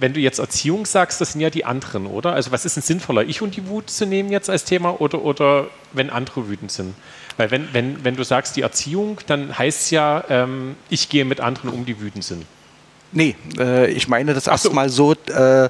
wenn 0.00 0.12
du 0.12 0.20
jetzt 0.20 0.38
Erziehung 0.38 0.86
sagst, 0.86 1.20
das 1.20 1.32
sind 1.32 1.40
ja 1.40 1.50
die 1.50 1.64
anderen, 1.64 2.06
oder? 2.06 2.32
Also 2.32 2.50
was 2.50 2.64
ist 2.64 2.76
denn 2.76 2.82
sinnvoller, 2.82 3.22
ich 3.22 3.42
und 3.42 3.56
die 3.56 3.66
Wut 3.68 3.90
zu 3.90 4.06
nehmen 4.06 4.30
jetzt 4.30 4.50
als 4.50 4.64
Thema 4.64 5.00
oder, 5.00 5.22
oder 5.22 5.68
wenn 5.92 6.10
andere 6.10 6.48
wütend 6.48 6.72
sind? 6.72 6.94
Weil 7.36 7.50
wenn, 7.50 7.72
wenn, 7.72 8.04
wenn 8.04 8.16
du 8.16 8.24
sagst 8.24 8.56
die 8.56 8.62
Erziehung, 8.62 9.20
dann 9.26 9.56
heißt 9.56 9.82
es 9.82 9.90
ja, 9.90 10.24
ähm, 10.28 10.74
ich 10.90 11.08
gehe 11.08 11.24
mit 11.24 11.40
anderen 11.40 11.70
um, 11.70 11.86
die 11.86 12.00
wütend 12.00 12.24
sind. 12.24 12.44
Nee, 13.12 13.36
äh, 13.58 13.90
ich 13.90 14.08
meine 14.08 14.34
das 14.34 14.48
erstmal 14.48 14.90
so, 14.90 15.12
äh, 15.12 15.68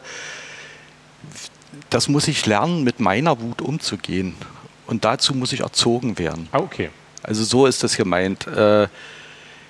das 1.90 2.08
muss 2.08 2.26
ich 2.26 2.44
lernen, 2.46 2.84
mit 2.84 3.00
meiner 3.00 3.40
Wut 3.40 3.60
umzugehen. 3.60 4.34
Und 4.86 5.04
dazu 5.04 5.34
muss 5.34 5.52
ich 5.52 5.60
erzogen 5.60 6.18
werden. 6.18 6.48
Ah, 6.52 6.58
okay. 6.58 6.88
Also 7.22 7.44
so 7.44 7.66
ist 7.66 7.84
das 7.84 7.96
gemeint. 7.96 8.46
Äh, 8.46 8.88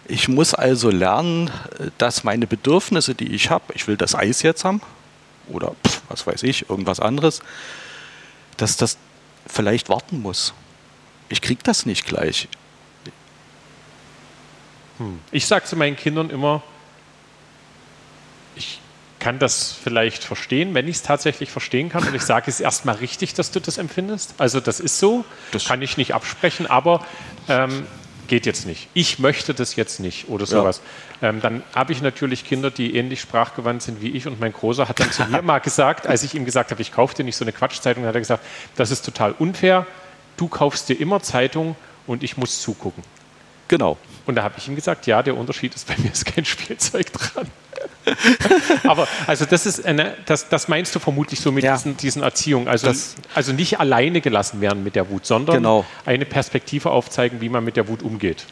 ich 0.08 0.28
muss 0.28 0.54
also 0.54 0.90
lernen, 0.90 1.50
dass 1.98 2.24
meine 2.24 2.46
Bedürfnisse, 2.46 3.14
die 3.14 3.34
ich 3.34 3.50
habe, 3.50 3.64
ich 3.74 3.86
will 3.86 3.96
das 3.96 4.14
Eis 4.14 4.42
jetzt 4.42 4.64
haben 4.64 4.80
oder 5.48 5.74
was 6.08 6.26
weiß 6.26 6.42
ich, 6.42 6.68
irgendwas 6.70 6.98
anderes, 6.98 7.40
dass 8.56 8.76
das 8.76 8.98
vielleicht 9.46 9.88
warten 9.88 10.20
muss. 10.20 10.54
Ich 11.28 11.42
kriege 11.42 11.60
das 11.62 11.86
nicht 11.86 12.06
gleich. 12.06 12.48
Hm. 14.96 15.20
Ich 15.30 15.46
sage 15.46 15.66
zu 15.66 15.76
meinen 15.76 15.96
Kindern 15.96 16.30
immer, 16.30 16.62
ich 18.56 18.80
kann 19.18 19.38
das 19.38 19.72
vielleicht 19.72 20.24
verstehen, 20.24 20.74
wenn 20.74 20.86
ich 20.88 20.96
es 20.96 21.02
tatsächlich 21.02 21.50
verstehen 21.50 21.88
kann. 21.88 22.06
Und 22.06 22.14
ich 22.14 22.22
sage, 22.22 22.50
es 22.50 22.60
erstmal 22.60 22.96
richtig, 22.96 23.34
dass 23.34 23.50
du 23.50 23.60
das 23.60 23.78
empfindest. 23.78 24.34
Also 24.38 24.60
das 24.60 24.80
ist 24.80 24.98
so, 24.98 25.24
das 25.50 25.64
kann 25.64 25.82
ich 25.82 25.96
nicht 25.96 26.14
absprechen, 26.14 26.66
aber 26.66 27.04
ähm, 27.48 27.86
geht 28.28 28.47
jetzt 28.47 28.66
nicht. 28.66 28.88
Ich 28.94 29.18
möchte 29.18 29.54
das 29.54 29.75
jetzt 29.75 29.99
nicht 29.99 30.28
oder 30.28 30.47
sowas. 30.47 30.80
Ja. 31.20 31.30
Ähm, 31.30 31.40
dann 31.40 31.62
habe 31.75 31.92
ich 31.92 32.00
natürlich 32.00 32.44
Kinder, 32.44 32.70
die 32.70 32.94
ähnlich 32.94 33.20
sprachgewandt 33.20 33.82
sind 33.82 34.00
wie 34.00 34.11
ich 34.11 34.26
und 34.26 34.38
mein 34.38 34.52
Großer 34.52 34.88
hat 34.88 35.00
dann 35.00 35.11
zu 35.11 35.25
mir 35.25 35.42
mal 35.42 35.58
gesagt, 35.58 36.06
als 36.06 36.23
ich 36.23 36.35
ihm 36.35 36.44
gesagt 36.44 36.70
habe, 36.70 36.80
ich 36.80 36.92
kaufe 36.92 37.14
dir 37.16 37.25
nicht 37.25 37.37
so 37.37 37.44
eine 37.44 37.52
Quatschzeitung, 37.52 38.04
hat 38.04 38.14
er 38.14 38.20
gesagt, 38.20 38.44
das 38.76 38.90
ist 38.90 39.04
total 39.04 39.32
unfair, 39.32 39.87
du 40.37 40.47
kaufst 40.47 40.88
dir 40.88 41.00
immer 41.00 41.20
Zeitung 41.20 41.75
und 42.06 42.23
ich 42.23 42.37
muss 42.37 42.62
zugucken. 42.62 43.02
Genau. 43.66 43.99
Und 44.28 44.35
da 44.35 44.42
habe 44.42 44.56
ich 44.58 44.68
ihm 44.68 44.75
gesagt, 44.75 45.06
ja, 45.06 45.23
der 45.23 45.35
Unterschied 45.35 45.75
ist, 45.75 45.88
bei 45.88 45.94
mir 45.97 46.12
ist 46.12 46.26
kein 46.26 46.44
Spielzeug 46.44 47.11
dran. 47.14 47.47
Aber 48.85 49.08
also 49.26 49.47
das 49.47 49.64
ist 49.64 49.87
eine, 49.87 50.18
das, 50.26 50.50
das 50.50 50.68
meinst 50.68 50.94
du 50.94 50.99
vermutlich 50.99 51.40
so 51.40 51.50
mit 51.50 51.64
ja. 51.64 51.75
diesen, 51.75 51.97
diesen 51.97 52.23
Erziehung. 52.23 52.68
Also, 52.68 52.88
das, 52.88 53.14
also 53.35 53.54
nicht 53.54 53.80
alleine 53.80 54.20
gelassen 54.20 54.61
werden 54.61 54.85
mit 54.85 54.97
der 54.97 55.08
Wut, 55.08 55.25
sondern 55.25 55.56
genau. 55.56 55.87
eine 56.04 56.26
Perspektive 56.26 56.90
aufzeigen, 56.90 57.40
wie 57.40 57.49
man 57.49 57.64
mit 57.64 57.76
der 57.78 57.88
Wut 57.88 58.02
umgeht. 58.02 58.44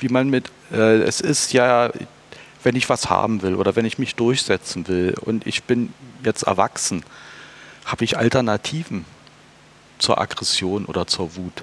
Wie 0.00 0.08
man 0.08 0.30
mit, 0.30 0.50
äh, 0.72 0.96
es 1.02 1.20
ist 1.20 1.52
ja, 1.52 1.92
wenn 2.64 2.74
ich 2.74 2.88
was 2.88 3.08
haben 3.08 3.42
will 3.42 3.54
oder 3.54 3.76
wenn 3.76 3.84
ich 3.84 4.00
mich 4.00 4.16
durchsetzen 4.16 4.88
will 4.88 5.14
und 5.20 5.46
ich 5.46 5.62
bin 5.62 5.94
jetzt 6.24 6.42
erwachsen, 6.42 7.04
habe 7.84 8.02
ich 8.02 8.18
Alternativen 8.18 9.04
zur 10.00 10.20
Aggression 10.20 10.86
oder 10.86 11.06
zur 11.06 11.36
Wut. 11.36 11.62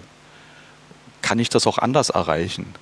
Kann 1.22 1.38
ich 1.38 1.50
das 1.50 1.68
auch 1.68 1.80
anders 1.80 2.12
erreichen? 2.12 2.74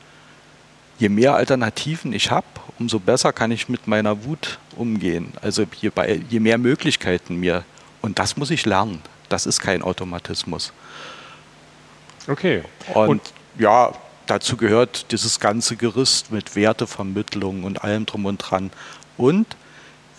Je 0.98 1.10
mehr 1.10 1.36
Alternativen 1.36 2.14
ich 2.14 2.32
habe, 2.32 2.46
umso 2.80 3.00
besser 3.00 3.34
kann 3.34 3.52
ich 3.52 3.70
mit 3.70 3.88
meiner 3.88 4.24
Wut 4.26 4.60
umgehen. 4.76 5.34
Also 5.42 5.66
je, 5.80 5.90
bei, 5.90 6.22
je 6.30 6.40
mehr 6.40 6.58
Möglichkeiten 6.58 7.38
mir. 7.38 7.64
Und 8.02 8.20
das 8.20 8.38
muss 8.38 8.52
ich 8.52 8.66
lernen. 8.66 9.02
Das 9.30 9.46
ist 9.46 9.60
kein 9.60 9.82
Automatismus. 9.82 10.72
Okay. 12.28 12.64
Und, 12.94 13.08
und 13.10 13.22
ja, 13.58 13.92
dazu 14.26 14.58
gehört 14.58 15.12
dieses 15.12 15.40
ganze 15.40 15.76
Gerüst 15.76 16.32
mit 16.32 16.56
Wertevermittlung 16.56 17.64
und 17.64 17.84
allem 17.84 18.06
drum 18.06 18.26
und 18.26 18.38
dran. 18.38 18.72
Und 19.18 19.48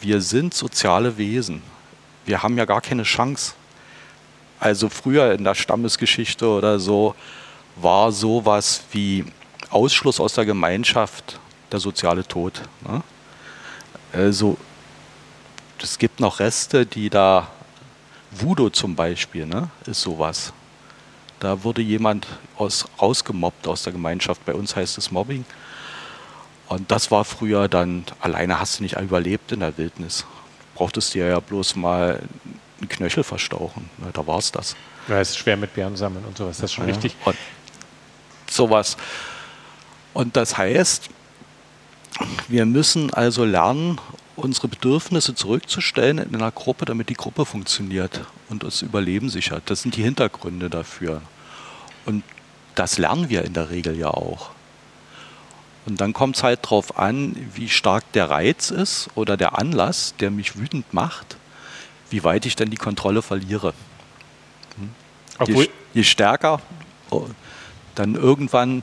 wir 0.01 0.21
sind 0.21 0.55
soziale 0.55 1.17
Wesen. 1.17 1.63
Wir 2.25 2.43
haben 2.43 2.59
ja 2.59 2.65
gar 2.65 2.81
keine 2.81 3.05
Chance. 3.05 3.55
Also 4.59 4.89
früher 4.89 5.33
in 5.33 5.45
der 5.45 5.55
Stammesgeschichte 5.55 6.49
oder 6.49 6.79
so 6.79 7.15
war 7.77 8.11
sowas 8.11 8.83
wie 8.93 9.25
Ausschluss 9.71 10.21
aus 10.21 10.35
der 10.35 10.45
Gemeinschaft 10.45 11.39
der 11.73 11.81
soziale 11.81 12.27
Tod. 12.27 12.63
Ne? 12.87 13.03
Also 14.13 14.57
es 15.83 15.99
gibt 15.99 16.21
noch 16.21 16.41
Reste, 16.41 16.87
die 16.87 17.11
da, 17.11 17.49
Voodoo 18.31 18.71
zum 18.71 18.97
Beispiel, 18.97 19.47
ne, 19.47 19.71
ist 19.87 20.03
sowas. 20.03 20.53
Da 21.41 21.63
wurde 21.65 21.83
jemand 21.83 22.27
aus, 22.57 22.87
rausgemobbt 23.01 23.67
aus 23.69 23.83
der 23.83 23.93
Gemeinschaft. 23.93 24.45
Bei 24.45 24.55
uns 24.55 24.75
heißt 24.75 24.99
es 24.99 25.11
Mobbing. 25.11 25.45
Und 26.69 26.91
das 26.91 27.11
war 27.11 27.25
früher 27.25 27.69
dann, 27.69 28.05
alleine 28.21 28.59
hast 28.59 28.79
du 28.79 28.83
nicht 28.83 28.99
überlebt 28.99 29.53
in 29.53 29.61
der 29.61 29.77
Wildnis. 29.79 30.25
Brauchtest 30.75 31.15
dir 31.15 31.27
ja 31.27 31.41
bloß 31.41 31.77
mal 31.77 32.23
einen 32.81 32.89
Knöchel 32.89 33.23
verstauchen. 33.23 33.89
Ne, 33.99 34.09
da 34.13 34.27
war 34.27 34.39
es 34.39 34.51
das. 34.51 34.77
Ja, 35.09 35.21
es 35.21 35.31
ist 35.31 35.39
schwer 35.39 35.57
mit 35.57 35.75
Bären 35.75 35.97
sammeln 35.97 36.25
und 36.25 36.37
sowas. 36.37 36.57
Das 36.57 36.71
ist 36.71 36.75
schon 36.75 36.89
ja, 36.89 36.95
richtig. 36.95 37.15
Und 37.25 37.37
sowas. 38.51 38.97
Und 40.17 40.35
das 40.35 40.57
heißt, 40.57 41.11
wir 42.49 42.65
müssen 42.65 43.13
also 43.13 43.45
lernen, 43.45 44.01
unsere 44.35 44.67
Bedürfnisse 44.67 45.35
zurückzustellen 45.35 46.17
in 46.17 46.35
einer 46.35 46.51
Gruppe, 46.51 46.87
damit 46.87 47.11
die 47.11 47.15
Gruppe 47.15 47.45
funktioniert 47.45 48.23
und 48.49 48.63
das 48.63 48.81
Überleben 48.81 49.29
sichert. 49.29 49.65
Das 49.67 49.83
sind 49.83 49.95
die 49.95 50.03
Hintergründe 50.03 50.71
dafür. 50.71 51.21
Und 52.07 52.25
das 52.75 52.97
lernen 52.97 53.29
wir 53.29 53.45
in 53.45 53.53
der 53.53 53.69
Regel 53.69 53.95
ja 53.95 54.09
auch. 54.09 54.53
Und 55.85 56.01
dann 56.01 56.15
kommt 56.15 56.37
es 56.37 56.43
halt 56.43 56.65
darauf 56.65 56.99
an, 56.99 57.37
wie 57.53 57.69
stark 57.69 58.11
der 58.13 58.31
Reiz 58.31 58.71
ist 58.71 59.11
oder 59.17 59.37
der 59.37 59.59
Anlass, 59.59 60.15
der 60.19 60.31
mich 60.31 60.57
wütend 60.57 60.95
macht, 60.95 61.37
wie 62.09 62.25
weit 62.25 62.47
ich 62.47 62.57
denn 62.57 62.71
die 62.71 62.79
Kontrolle 62.79 63.21
verliere. 63.21 63.75
Hm? 64.79 65.55
Je, 65.55 65.69
je, 65.93 66.05
stärker, 66.05 66.63
oh, 67.11 67.27
dann 67.95 68.15
irgendwann 68.15 68.83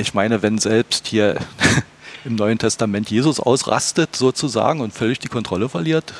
ich 0.00 0.14
meine, 0.14 0.42
wenn 0.42 0.58
selbst 0.58 1.06
hier 1.06 1.36
im 2.24 2.34
Neuen 2.34 2.58
Testament 2.58 3.10
Jesus 3.10 3.40
ausrastet 3.40 4.16
sozusagen 4.16 4.80
und 4.80 4.92
völlig 4.92 5.18
die 5.18 5.28
Kontrolle 5.28 5.68
verliert, 5.68 6.12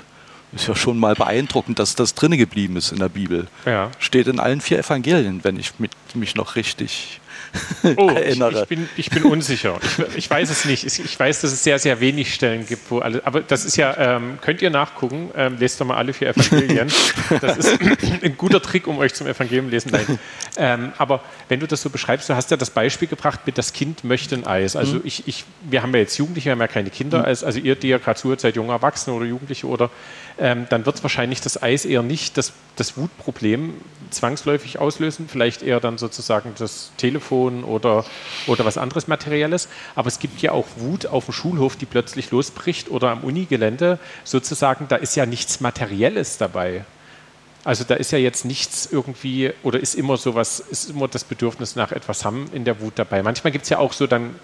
ist 0.53 0.67
ja 0.67 0.75
schon 0.75 0.99
mal 0.99 1.15
beeindruckend, 1.15 1.79
dass 1.79 1.95
das 1.95 2.15
drinne 2.15 2.37
geblieben 2.37 2.77
ist 2.77 2.93
in 2.93 2.99
der 2.99 3.09
Bibel. 3.09 3.47
Ja. 3.67 3.91
Steht 3.99 4.27
in 4.27 4.41
allen 4.41 4.61
vier 4.61 4.79
Evangelien, 4.79 5.41
wenn 5.45 5.59
ich 5.59 5.73
mich 6.15 6.35
noch 6.35 6.57
richtig 6.57 7.21
oh, 7.97 8.09
erinnere. 8.09 8.53
Ich, 8.53 8.61
ich, 8.61 8.69
bin, 8.69 8.89
ich 8.97 9.11
bin 9.11 9.23
unsicher. 9.25 9.79
Ich, 9.83 10.17
ich, 10.17 10.31
weiß 10.31 10.51
es 10.51 10.65
nicht. 10.65 10.85
Ich 10.85 11.19
weiß, 11.19 11.41
dass 11.41 11.53
es 11.53 11.65
sehr, 11.65 11.79
sehr 11.79 12.01
wenig 12.01 12.35
Stellen 12.35 12.67
gibt, 12.67 12.91
wo 12.91 12.99
alle. 12.99 13.23
Aber 13.25 13.41
das 13.41 13.65
ist 13.65 13.77
ja, 13.77 13.97
ähm, 13.97 14.39
könnt 14.41 14.63
ihr 14.63 14.71
nachgucken. 14.71 15.31
Ähm, 15.37 15.57
lest 15.59 15.81
doch 15.81 15.87
mal 15.87 15.97
alle 15.97 16.13
vier 16.13 16.29
Evangelien. 16.29 16.89
Das 17.41 17.57
ist 17.57 17.79
ein 18.23 18.37
guter 18.37 18.63
Trick, 18.63 18.87
um 18.87 18.99
euch 18.99 19.15
zum 19.15 19.27
Evangelium 19.27 19.69
lesen. 19.69 19.91
Nein. 19.93 20.19
Ähm, 20.57 20.93
aber 20.99 21.23
wenn 21.49 21.61
du 21.61 21.67
das 21.67 21.83
so 21.83 21.91
beschreibst, 21.91 22.29
du 22.29 22.35
hast 22.35 22.51
ja 22.51 22.57
das 22.57 22.71
Beispiel 22.71 23.09
gebracht 23.09 23.41
mit 23.47 23.59
das 23.59 23.73
Kind 23.73 24.05
möchte 24.05 24.35
ein 24.37 24.47
Eis. 24.47 24.77
Also 24.77 24.97
mhm. 24.97 25.03
ich, 25.05 25.27
ich, 25.27 25.45
wir 25.63 25.83
haben 25.83 25.93
ja 25.93 26.01
jetzt 26.01 26.17
Jugendliche, 26.19 26.47
wir 26.47 26.53
haben 26.53 26.61
ja 26.61 26.69
keine 26.69 26.91
Kinder. 26.91 27.21
Mhm. 27.21 27.25
Also 27.25 27.59
ihr, 27.59 27.75
die 27.75 27.89
ja 27.89 27.99
gerade 27.99 28.19
zuhört, 28.19 28.41
seid 28.41 28.57
junge 28.57 28.73
Erwachsene 28.73 29.17
oder 29.17 29.27
Jugendliche 29.27 29.67
oder 29.67 29.91
ähm, 30.39 30.67
dann 30.71 30.87
wird 30.87 31.03
wahrscheinlich 31.03 31.41
das 31.41 31.63
Eis 31.63 31.85
eher 31.85 32.03
nicht 32.03 32.37
das, 32.37 32.53
das 32.77 32.97
Wutproblem 32.97 33.75
zwangsläufig 34.11 34.79
auslösen, 34.79 35.29
vielleicht 35.29 35.63
eher 35.63 35.81
dann 35.81 35.99
sozusagen 35.99 36.53
das 36.59 36.93
Telefon 36.97 37.40
oder, 37.65 38.05
oder 38.47 38.65
was 38.65 38.79
anderes 38.79 39.09
Materielles. 39.09 39.69
Aber 39.95 40.09
es 40.09 40.19
gibt 40.19 40.41
ja 40.43 40.53
auch 40.53 40.67
Wut 40.77 41.07
auf 41.07 41.27
dem 41.27 41.33
Schulhof, 41.33 41.77
die 41.77 41.87
plötzlich 41.87 42.31
losbricht 42.31 42.91
oder 42.91 43.11
am 43.11 43.25
Unigelände 43.25 43.99
sozusagen, 44.25 44.87
da 44.89 44.97
ist 44.97 45.17
ja 45.17 45.27
nichts 45.27 45.61
Materielles 45.61 46.39
dabei. 46.39 46.85
Also 47.65 47.85
da 47.85 47.95
ist 47.95 48.11
ja 48.11 48.19
jetzt 48.19 48.45
nichts 48.45 48.89
irgendwie, 48.91 49.53
oder 49.63 49.79
ist 49.79 49.95
immer 49.95 50.17
sowas, 50.17 50.61
ist 50.61 50.91
immer 50.91 51.09
das 51.09 51.25
Bedürfnis 51.25 51.77
nach 51.77 51.93
etwas 51.93 52.25
haben 52.25 52.49
in 52.53 52.65
der 52.65 52.81
Wut 52.81 52.95
dabei. 52.97 53.23
Manchmal 53.23 53.53
gibt 53.53 53.65
es 53.65 53.69
ja 53.69 53.79
auch 53.79 53.93
so 53.93 54.07
dann 54.07 54.35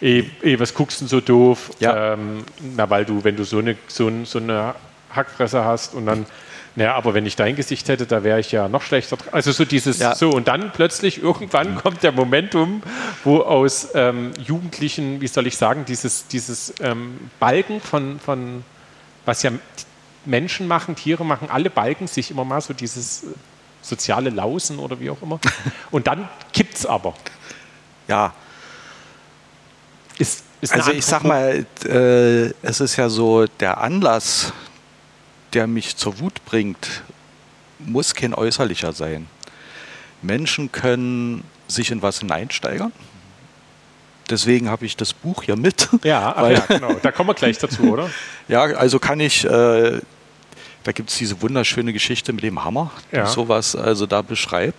eh, 0.00 0.24
eh, 0.42 0.58
was 0.58 0.74
guckst 0.74 1.00
du 1.00 1.04
denn 1.04 1.08
so 1.08 1.20
doof? 1.20 1.70
Ja. 1.78 2.14
Ähm, 2.14 2.44
na, 2.76 2.90
weil 2.90 3.04
du, 3.04 3.22
wenn 3.22 3.36
du 3.36 3.44
so 3.44 3.58
eine, 3.58 3.76
so, 3.86 4.10
so 4.24 4.38
eine 4.38 4.74
Hackfresse 5.14 5.64
hast 5.64 5.94
und 5.94 6.06
dann 6.06 6.26
Naja, 6.74 6.94
aber 6.94 7.12
wenn 7.12 7.26
ich 7.26 7.36
dein 7.36 7.54
Gesicht 7.54 7.88
hätte, 7.88 8.06
da 8.06 8.24
wäre 8.24 8.40
ich 8.40 8.50
ja 8.50 8.68
noch 8.68 8.82
schlechter. 8.82 9.18
Also 9.30 9.52
so 9.52 9.64
dieses, 9.64 9.98
ja. 9.98 10.14
so 10.14 10.30
und 10.30 10.48
dann 10.48 10.72
plötzlich 10.72 11.22
irgendwann 11.22 11.76
kommt 11.76 12.02
der 12.02 12.12
Momentum, 12.12 12.82
wo 13.24 13.40
aus 13.40 13.88
ähm, 13.94 14.32
Jugendlichen, 14.42 15.20
wie 15.20 15.26
soll 15.26 15.46
ich 15.46 15.56
sagen, 15.56 15.84
dieses, 15.84 16.28
dieses 16.28 16.72
ähm, 16.80 17.30
Balken 17.38 17.80
von, 17.80 18.18
von, 18.18 18.64
was 19.26 19.42
ja 19.42 19.50
Menschen 20.24 20.66
machen, 20.66 20.96
Tiere 20.96 21.24
machen, 21.24 21.50
alle 21.50 21.68
balken 21.68 22.06
sich 22.06 22.30
immer 22.30 22.44
mal 22.44 22.60
so 22.60 22.72
dieses 22.72 23.24
soziale 23.82 24.30
Lausen 24.30 24.78
oder 24.78 24.98
wie 24.98 25.10
auch 25.10 25.20
immer. 25.20 25.40
Und 25.90 26.06
dann 26.06 26.28
kippt 26.52 26.76
es 26.76 26.86
aber. 26.86 27.14
Ja. 28.08 28.32
Ist, 30.18 30.44
ist 30.60 30.72
also 30.72 30.92
ich 30.92 31.04
sag 31.04 31.24
mal, 31.24 31.66
äh, 31.84 32.52
es 32.62 32.80
ist 32.80 32.96
ja 32.96 33.08
so, 33.08 33.46
der 33.46 33.80
Anlass, 33.80 34.52
der 35.52 35.66
mich 35.66 35.96
zur 35.96 36.18
Wut 36.20 36.44
bringt, 36.44 37.02
muss 37.78 38.14
kein 38.14 38.34
äußerlicher 38.34 38.92
sein. 38.92 39.26
Menschen 40.22 40.70
können 40.70 41.44
sich 41.68 41.90
in 41.90 42.02
was 42.02 42.20
hineinsteigern. 42.20 42.92
Deswegen 44.30 44.70
habe 44.70 44.86
ich 44.86 44.96
das 44.96 45.12
Buch 45.12 45.42
hier 45.42 45.56
mit. 45.56 45.88
Ja, 46.04 46.34
weil, 46.38 46.54
ja 46.54 46.60
genau. 46.66 46.94
Da 46.94 47.12
kommen 47.12 47.28
wir 47.28 47.34
gleich 47.34 47.58
dazu, 47.58 47.82
oder? 47.92 48.08
ja, 48.48 48.62
also 48.62 48.98
kann 48.98 49.20
ich, 49.20 49.44
äh, 49.44 50.00
da 50.84 50.92
gibt 50.92 51.10
es 51.10 51.18
diese 51.18 51.42
wunderschöne 51.42 51.92
Geschichte 51.92 52.32
mit 52.32 52.42
dem 52.44 52.64
Hammer, 52.64 52.90
ja. 53.10 53.24
die 53.24 53.30
sowas 53.30 53.76
also 53.76 54.06
da 54.06 54.22
beschreibt. 54.22 54.78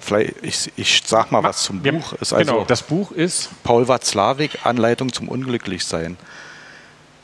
Vielleicht, 0.00 0.34
ich, 0.42 0.72
ich 0.76 1.02
sag 1.04 1.32
mal 1.32 1.42
was 1.42 1.62
zum 1.62 1.82
Buch. 1.82 2.12
Ist 2.14 2.32
also 2.32 2.52
genau, 2.52 2.64
das 2.64 2.82
Buch 2.82 3.10
ist 3.10 3.50
Paul 3.64 3.88
Watzlawick, 3.88 4.64
Anleitung 4.64 5.12
zum 5.12 5.28
Unglücklichsein. 5.28 6.16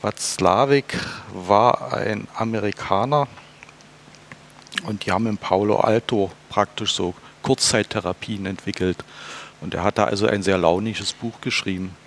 Watzlawick 0.05 0.99
war 1.33 1.91
ein 1.91 2.27
Amerikaner 2.35 3.27
und 4.85 5.03
die 5.03 5.11
haben 5.11 5.25
in 5.25 5.39
Paulo 5.39 5.77
Alto 5.77 6.31
praktisch 6.47 6.93
so 6.93 7.15
Kurzzeittherapien 7.41 8.45
entwickelt. 8.45 9.03
Und 9.61 9.73
er 9.73 9.83
hat 9.83 9.97
da 9.97 10.03
also 10.03 10.27
ein 10.27 10.43
sehr 10.43 10.59
launisches 10.59 11.13
Buch 11.13 11.41
geschrieben. 11.41 11.97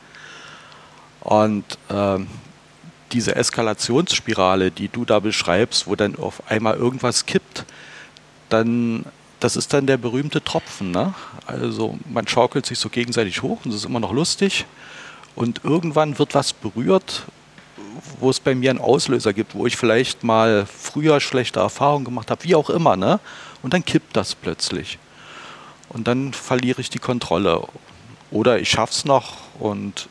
Und 1.23 1.65
äh, 1.89 2.19
diese 3.11 3.35
Eskalationsspirale, 3.35 4.71
die 4.71 4.87
du 4.87 5.05
da 5.05 5.19
beschreibst, 5.19 5.89
wo 5.89 5.97
dann 5.97 6.15
auf 6.15 6.49
einmal 6.49 6.77
irgendwas 6.77 7.27
kippt, 7.27 7.65
dann 8.49 9.07
das 9.41 9.57
ist 9.57 9.73
dann 9.73 9.89
der 9.89 9.97
berühmte 9.97 10.45
Tropfen. 10.45 10.93
Ne? 10.93 11.15
Also 11.49 11.99
man 12.09 12.29
schaukelt 12.29 12.65
sich 12.65 12.79
so 12.79 12.91
gegenseitig 12.91 13.43
hoch 13.43 13.59
und 13.65 13.73
es 13.73 13.79
ist 13.79 13.87
immer 13.87 13.99
noch 13.99 14.13
lustig. 14.13 14.67
Und 15.35 15.65
irgendwann 15.65 16.21
wird 16.21 16.37
was 16.37 16.53
berührt, 16.53 17.25
wo 18.21 18.31
es 18.31 18.41
bei 18.41 18.55
mir 18.55 18.71
einen 18.71 18.81
Auslöser 18.81 19.33
gibt, 19.33 19.55
wo 19.55 19.67
ich 19.67 19.77
vielleicht 19.77 20.25
mal 20.25 20.67
früher 20.67 21.21
schlechte 21.21 21.61
Erfahrungen 21.61 22.05
gemacht 22.05 22.31
habe, 22.31 22.45
wie 22.45 22.55
auch 22.55 22.71
immer. 22.71 22.97
Ne? 22.97 23.21
Und 23.63 23.75
dann 23.75 23.85
kippt 23.85 24.17
das 24.17 24.35
plötzlich. 24.35 24.99
Und 25.89 26.07
dann 26.07 26.33
verliere 26.33 26.81
ich 26.81 26.91
die 26.91 26.99
Kontrolle. 26.99 27.63
Oder 28.31 28.59
ich 28.59 28.69
schaffe 28.69 28.93
es 28.93 29.05
noch 29.05 29.37
und 29.59 30.09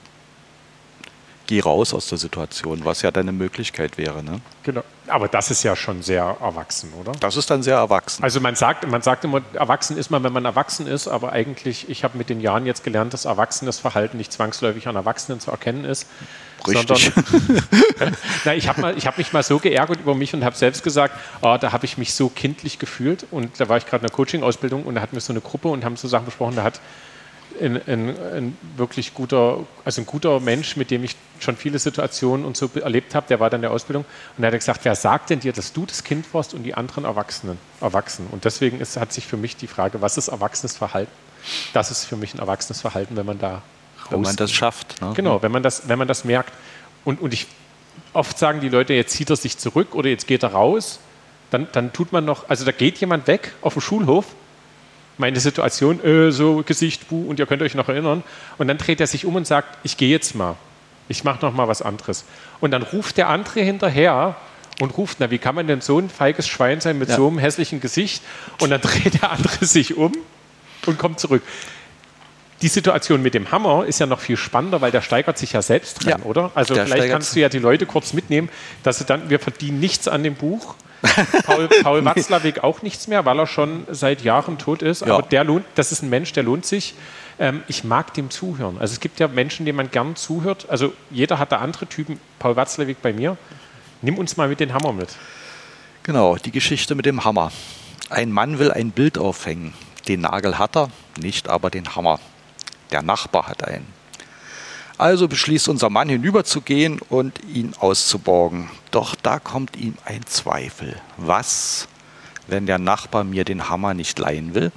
geh 1.48 1.62
raus 1.62 1.94
aus 1.94 2.08
der 2.10 2.18
Situation, 2.18 2.84
was 2.84 3.02
ja 3.02 3.12
deine 3.12 3.32
Möglichkeit 3.32 3.98
wäre. 3.98 4.22
Ne? 4.22 4.42
Genau. 4.64 4.84
Aber 5.08 5.28
das 5.28 5.50
ist 5.50 5.64
ja 5.64 5.76
schon 5.76 6.04
sehr 6.04 6.38
erwachsen, 6.42 6.92
oder? 7.00 7.14
Das 7.14 7.38
ist 7.38 7.50
dann 7.50 7.64
sehr 7.64 7.78
erwachsen. 7.78 8.22
Also 8.22 8.42
man 8.42 8.56
sagt, 8.56 8.86
man 8.88 9.02
sagt 9.02 9.24
immer, 9.24 9.42
erwachsen 9.54 9.98
ist 9.98 10.12
man, 10.12 10.24
wenn 10.24 10.34
man 10.34 10.46
erwachsen 10.46 10.86
ist, 10.88 11.08
aber 11.08 11.32
eigentlich, 11.32 11.90
ich 11.90 12.04
habe 12.04 12.18
mit 12.18 12.30
den 12.30 12.42
Jahren 12.42 12.66
jetzt 12.66 12.84
gelernt, 12.84 13.14
dass 13.14 13.26
erwachsenes 13.26 13.80
Verhalten 13.80 14.18
nicht 14.18 14.34
zwangsläufig 14.34 14.88
an 14.88 14.96
Erwachsenen 14.96 15.40
zu 15.40 15.50
erkennen 15.50 15.86
ist. 15.86 16.08
Richtig. 16.66 17.12
Na, 18.46 18.56
ich 18.56 18.68
habe 18.68 18.96
hab 18.96 19.18
mich 19.18 19.34
mal 19.34 19.44
so 19.44 19.60
geärgert 19.60 20.00
über 20.00 20.16
mich 20.16 20.34
und 20.34 20.44
habe 20.44 20.56
selbst 20.56 20.84
gesagt, 20.84 21.14
oh, 21.42 21.58
da 21.60 21.72
habe 21.72 21.86
ich 21.86 21.98
mich 21.98 22.14
so 22.14 22.30
kindlich 22.30 22.80
gefühlt 22.80 23.26
und 23.32 23.60
da 23.60 23.70
war 23.70 23.78
ich 23.78 23.86
gerade 23.86 24.04
in 24.04 24.08
der 24.08 24.16
Coaching-Ausbildung 24.16 24.84
und 24.84 24.96
da 24.96 25.02
hatten 25.02 25.16
wir 25.16 25.22
so 25.22 25.34
eine 25.34 25.42
Gruppe 25.42 25.70
und 25.70 25.86
haben 25.86 25.98
so 25.98 26.08
Sachen 26.08 26.26
besprochen, 26.26 26.56
da 26.56 26.64
hat 26.64 26.80
ein, 27.62 27.82
ein, 27.88 28.10
ein, 28.10 28.58
wirklich 28.76 29.14
guter, 29.14 29.66
also 29.84 30.02
ein 30.02 30.06
guter 30.06 30.40
Mensch, 30.40 30.76
mit 30.76 30.92
dem 30.92 31.04
ich 31.04 31.16
schon 31.40 31.56
viele 31.56 31.80
Situationen 31.80 32.46
und 32.46 32.58
so 32.58 32.70
erlebt 32.76 33.16
habe, 33.16 33.28
der 33.28 33.40
war 33.40 33.50
dann 33.50 33.60
in 33.60 33.64
der 33.64 33.72
Ausbildung 33.72 34.06
und 34.38 34.44
er 34.44 34.52
hat 34.52 34.60
gesagt, 34.60 34.82
wer 34.84 34.96
sagt 34.96 35.30
denn 35.30 35.40
dir, 35.40 35.54
dass 35.54 35.74
du 35.74 35.86
das 35.86 36.04
Kind 36.04 36.34
warst 36.34 36.54
und 36.54 36.64
die 36.64 36.76
anderen 36.76 37.06
Erwachsenen, 37.06 37.58
erwachsen? 37.82 38.28
Und 38.32 38.46
deswegen 38.46 38.80
ist, 38.80 38.98
hat 38.98 39.14
sich 39.14 39.26
für 39.26 39.38
mich 39.38 39.56
die 39.56 39.68
Frage, 39.68 40.02
was 40.02 40.18
ist 40.18 40.28
erwachsenes 40.28 40.76
Verhalten? 40.76 41.12
Das 41.74 41.92
ist 41.92 42.06
für 42.06 42.18
mich 42.18 42.34
ein 42.34 42.40
erwachsenes 42.40 42.82
Verhalten, 42.82 43.16
wenn 43.16 43.26
man 43.26 43.40
da 43.40 43.62
Wenn 44.10 44.22
man 44.22 44.36
das 44.36 44.52
schafft. 44.52 45.02
Ne? 45.02 45.14
Genau, 45.16 45.42
wenn 45.42 45.52
man 45.52 45.64
das, 45.64 45.88
wenn 45.90 46.00
man 46.00 46.08
das 46.08 46.24
merkt. 46.24 46.54
Und, 47.06 47.22
und 47.22 47.34
ich, 47.34 47.48
oft 48.14 48.38
sagen 48.38 48.62
die 48.62 48.70
Leute, 48.70 48.94
jetzt 48.94 49.14
zieht 49.14 49.30
er 49.30 49.36
sich 49.36 49.58
zurück 49.58 49.96
oder 49.96 50.10
jetzt 50.10 50.28
geht 50.28 50.44
er 50.44 50.54
raus. 50.54 51.00
Dann, 51.52 51.68
dann 51.72 51.94
tut 51.94 52.12
man 52.12 52.26
noch, 52.26 52.50
also 52.50 52.66
da 52.66 52.72
geht 52.72 52.98
jemand 52.98 53.28
weg 53.28 53.54
auf 53.62 53.74
dem 53.74 53.82
Schulhof 53.82 54.26
meine 55.18 55.40
Situation, 55.40 56.04
äh, 56.04 56.32
so 56.32 56.64
Gesicht, 56.66 57.10
buh, 57.10 57.28
und 57.28 57.40
ihr 57.40 57.46
könnt 57.46 57.62
euch 57.62 57.76
noch 57.76 57.90
erinnern. 57.90 58.24
Und 58.58 58.68
dann 58.68 58.78
dreht 58.78 59.02
er 59.02 59.08
sich 59.08 59.26
um 59.26 59.36
und 59.36 59.48
sagt, 59.48 59.78
ich 59.84 59.98
gehe 59.98 60.10
jetzt 60.10 60.36
mal. 60.36 60.56
Ich 61.10 61.24
mache 61.24 61.44
noch 61.46 61.54
mal 61.54 61.68
was 61.68 61.82
anderes. 61.82 62.26
Und 62.60 62.72
dann 62.72 62.84
ruft 62.84 63.18
der 63.18 63.30
andere 63.30 63.62
hinterher 63.62 64.36
und 64.80 64.98
ruft, 64.98 65.18
na, 65.20 65.32
wie 65.32 65.38
kann 65.38 65.56
man 65.56 65.68
denn 65.68 65.82
so 65.82 66.00
ein 66.00 66.10
feiges 66.10 66.48
Schwein 66.48 66.82
sein 66.82 67.00
mit 67.00 67.10
ja. 67.10 67.16
so 67.16 67.28
einem 67.28 67.40
hässlichen 67.40 67.80
Gesicht? 67.80 68.22
Und 68.60 68.70
dann 68.70 68.82
dreht 68.82 69.22
der 69.22 69.32
andere 69.32 69.66
sich 69.66 69.98
um 69.98 70.12
und 70.86 70.98
kommt 70.98 71.20
zurück. 71.20 71.44
Die 72.62 72.68
Situation 72.68 73.22
mit 73.22 73.34
dem 73.34 73.52
Hammer 73.52 73.86
ist 73.86 74.00
ja 74.00 74.08
noch 74.08 74.20
viel 74.20 74.38
spannender, 74.38 74.82
weil 74.82 74.92
der 74.92 75.02
steigert 75.02 75.38
sich 75.38 75.54
ja 75.54 75.62
selbst 75.62 76.04
dran, 76.04 76.22
ja, 76.22 76.26
oder? 76.26 76.52
Also 76.56 76.74
vielleicht 76.74 77.12
kannst 77.12 77.36
du 77.36 77.40
ja 77.40 77.50
die 77.50 77.60
Leute 77.60 77.86
kurz 77.86 78.14
mitnehmen, 78.14 78.50
dass 78.84 78.98
sie 78.98 79.06
dann, 79.06 79.30
wir 79.30 79.40
verdienen 79.40 79.80
nichts 79.80 80.08
an 80.08 80.24
dem 80.24 80.34
Buch, 80.34 80.76
Paul, 81.46 81.70
Paul 81.84 82.06
Watzlawick 82.06 82.64
auch 82.64 82.82
nichts 82.82 83.08
mehr, 83.08 83.26
weil 83.26 83.40
er 83.40 83.48
schon 83.48 83.86
seit 83.92 84.24
Jahren 84.24 84.58
tot 84.58 84.82
ist. 84.82 85.06
Ja. 85.06 85.14
Aber 85.14 85.28
der 85.28 85.44
lohnt, 85.44 85.66
das 85.76 85.92
ist 85.92 86.02
ein 86.02 86.10
Mensch, 86.10 86.34
der 86.34 86.44
lohnt 86.44 86.66
sich. 86.66 86.96
Ähm, 87.40 87.62
ich 87.68 87.84
mag 87.84 88.14
dem 88.16 88.30
zuhören. 88.30 88.78
Also 88.80 88.94
es 88.94 89.00
gibt 89.00 89.20
ja 89.20 89.28
Menschen, 89.28 89.66
denen 89.66 89.76
man 89.76 89.92
gern 89.92 90.16
zuhört. 90.16 90.66
Also 90.70 90.94
jeder 91.12 91.38
hat 91.40 91.52
da 91.52 91.58
andere 91.58 91.86
Typen. 91.86 92.20
Paul 92.40 92.56
Watzlawick 92.56 93.02
bei 93.02 93.14
mir. 93.14 93.38
Nimm 94.02 94.18
uns 94.18 94.38
mal 94.38 94.48
mit 94.48 94.60
den 94.60 94.74
Hammer 94.74 94.94
mit. 94.94 95.10
Genau, 96.04 96.36
die 96.36 96.52
Geschichte 96.52 96.96
mit 96.96 97.06
dem 97.06 97.24
Hammer. 97.24 97.52
Ein 98.10 98.32
Mann 98.32 98.60
will 98.60 98.72
ein 98.72 98.92
Bild 98.92 99.18
aufhängen. 99.18 99.74
Den 100.08 100.22
Nagel 100.22 100.58
hat 100.58 100.78
er, 100.78 100.90
nicht 101.20 101.50
aber 101.50 101.70
den 101.70 101.96
Hammer. 101.96 102.20
Der 102.92 103.02
Nachbar 103.02 103.48
hat 103.48 103.64
einen. 103.68 103.88
Also 104.98 105.28
beschließt 105.28 105.70
unser 105.70 105.90
Mann 105.90 106.10
hinüberzugehen 106.10 107.00
und 107.10 107.40
ihn 107.46 107.74
auszuborgen. 107.80 108.70
Doch 108.90 109.14
da 109.16 109.38
kommt 109.40 109.76
ihm 109.76 109.96
ein 110.06 110.26
Zweifel. 110.26 111.00
Was, 111.18 111.88
wenn 112.48 112.66
der 112.66 112.80
Nachbar 112.80 113.24
mir 113.24 113.46
den 113.46 113.70
Hammer 113.70 113.94
nicht 113.94 114.18
leihen 114.18 114.56
will? 114.56 114.72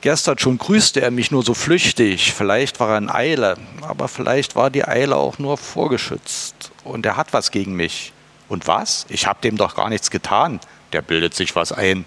Gestern 0.00 0.36
schon 0.36 0.58
grüßte 0.58 1.00
er 1.00 1.12
mich 1.12 1.30
nur 1.30 1.44
so 1.44 1.54
flüchtig, 1.54 2.32
vielleicht 2.32 2.80
war 2.80 2.90
er 2.90 2.98
in 2.98 3.08
Eile, 3.08 3.56
aber 3.82 4.08
vielleicht 4.08 4.56
war 4.56 4.68
die 4.68 4.84
Eile 4.84 5.14
auch 5.14 5.38
nur 5.38 5.56
vorgeschützt. 5.56 6.72
Und 6.82 7.06
er 7.06 7.16
hat 7.16 7.32
was 7.32 7.52
gegen 7.52 7.76
mich. 7.76 8.12
Und 8.48 8.66
was? 8.66 9.06
Ich 9.10 9.28
habe 9.28 9.40
dem 9.42 9.56
doch 9.56 9.76
gar 9.76 9.88
nichts 9.88 10.10
getan. 10.10 10.58
Der 10.92 11.02
bildet 11.02 11.34
sich 11.34 11.54
was 11.54 11.70
ein. 11.70 12.04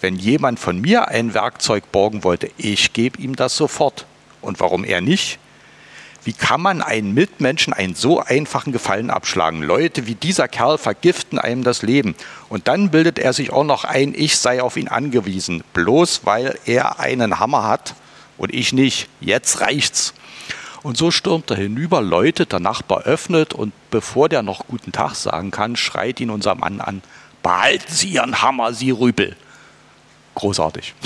Wenn 0.00 0.16
jemand 0.16 0.58
von 0.58 0.80
mir 0.80 1.08
ein 1.08 1.34
Werkzeug 1.34 1.92
borgen 1.92 2.24
wollte, 2.24 2.50
ich 2.56 2.92
gebe 2.92 3.20
ihm 3.20 3.36
das 3.36 3.56
sofort. 3.56 4.06
Und 4.40 4.58
warum 4.58 4.84
er 4.84 5.00
nicht? 5.00 5.38
Wie 6.22 6.32
kann 6.32 6.60
man 6.60 6.82
einen 6.82 7.14
Mitmenschen 7.14 7.72
einen 7.72 7.94
so 7.94 8.20
einfachen 8.20 8.72
Gefallen 8.72 9.10
abschlagen? 9.10 9.62
Leute 9.62 10.06
wie 10.06 10.14
dieser 10.14 10.48
Kerl 10.48 10.76
vergiften 10.76 11.38
einem 11.38 11.64
das 11.64 11.82
Leben. 11.82 12.14
Und 12.48 12.68
dann 12.68 12.90
bildet 12.90 13.18
er 13.18 13.32
sich 13.32 13.52
auch 13.52 13.64
noch 13.64 13.84
ein, 13.84 14.14
ich 14.14 14.36
sei 14.36 14.62
auf 14.62 14.76
ihn 14.76 14.88
angewiesen, 14.88 15.64
bloß 15.72 16.22
weil 16.24 16.58
er 16.66 17.00
einen 17.00 17.38
Hammer 17.38 17.66
hat 17.66 17.94
und 18.36 18.54
ich 18.54 18.72
nicht. 18.72 19.08
Jetzt 19.20 19.60
reicht's. 19.60 20.14
Und 20.82 20.96
so 20.96 21.10
stürmt 21.10 21.50
er 21.50 21.56
hinüber, 21.56 22.00
läutet, 22.00 22.52
der 22.52 22.60
Nachbar 22.60 23.02
öffnet 23.02 23.52
und 23.52 23.72
bevor 23.90 24.30
der 24.30 24.42
noch 24.42 24.66
guten 24.66 24.92
Tag 24.92 25.14
sagen 25.14 25.50
kann, 25.50 25.76
schreit 25.76 26.20
ihn 26.20 26.30
unser 26.30 26.54
Mann 26.54 26.80
an, 26.80 27.02
behalten 27.42 27.92
Sie 27.92 28.08
Ihren 28.08 28.40
Hammer, 28.40 28.72
Sie 28.72 28.90
Rübel. 28.90 29.36
Großartig. 30.40 30.94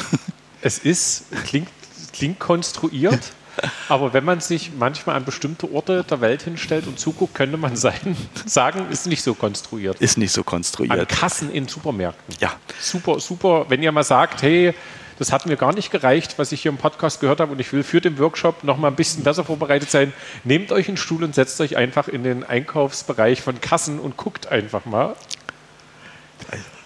Es 0.67 0.79
ist, 0.79 1.25
klingt, 1.45 1.69
klingt 2.15 2.39
konstruiert. 2.39 3.21
Aber 3.91 4.15
wenn 4.15 4.25
man 4.25 4.41
sich 4.41 4.71
manchmal 4.79 5.15
an 5.15 5.27
bestimmte 5.27 5.71
Orte 5.71 6.03
der 6.09 6.23
Welt 6.23 6.41
hinstellt 6.41 6.87
und 6.87 6.99
zuguckt, 6.99 7.35
könnte 7.35 7.59
man 7.59 7.77
sein, 7.77 8.17
sagen, 8.47 8.87
ist 8.91 9.07
nicht 9.07 9.23
so 9.23 9.35
konstruiert. 9.35 10.01
Ist 10.01 10.17
nicht 10.17 10.33
so 10.33 10.43
konstruiert. 10.43 10.99
An 10.99 11.07
Kassen 11.07 11.53
in 11.53 11.69
Supermärkten. 11.69 12.35
Ja. 12.41 12.55
Super, 12.81 13.21
super. 13.21 13.67
Wenn 13.69 13.83
ihr 13.83 13.93
mal 13.93 14.05
sagt, 14.05 14.41
hey, 14.41 14.75
das 15.19 15.33
hat 15.33 15.45
mir 15.45 15.57
gar 15.57 15.75
nicht 15.75 15.91
gereicht, 15.91 16.39
was 16.39 16.51
ich 16.51 16.63
hier 16.63 16.71
im 16.71 16.79
Podcast 16.79 17.21
gehört 17.21 17.41
habe 17.41 17.53
und 17.53 17.61
ich 17.61 17.71
will 17.73 17.83
für 17.83 18.01
den 18.01 18.19
Workshop 18.19 18.65
noch 18.65 18.79
mal 18.79 18.89
ein 18.89 18.97
bisschen 18.97 19.23
besser 19.23 19.45
vorbereitet 19.45 19.91
sein. 19.91 20.15
Nehmt 20.45 20.73
euch 20.73 20.89
einen 20.89 20.97
Stuhl 20.97 21.23
und 21.23 21.35
setzt 21.35 21.61
euch 21.61 21.77
einfach 21.77 22.09
in 22.09 22.25
den 22.25 22.43
Einkaufsbereich 22.43 23.43
von 23.43 23.61
Kassen 23.61 24.01
und 24.01 24.17
guckt 24.17 24.47
einfach 24.47 24.87
mal. 24.87 25.15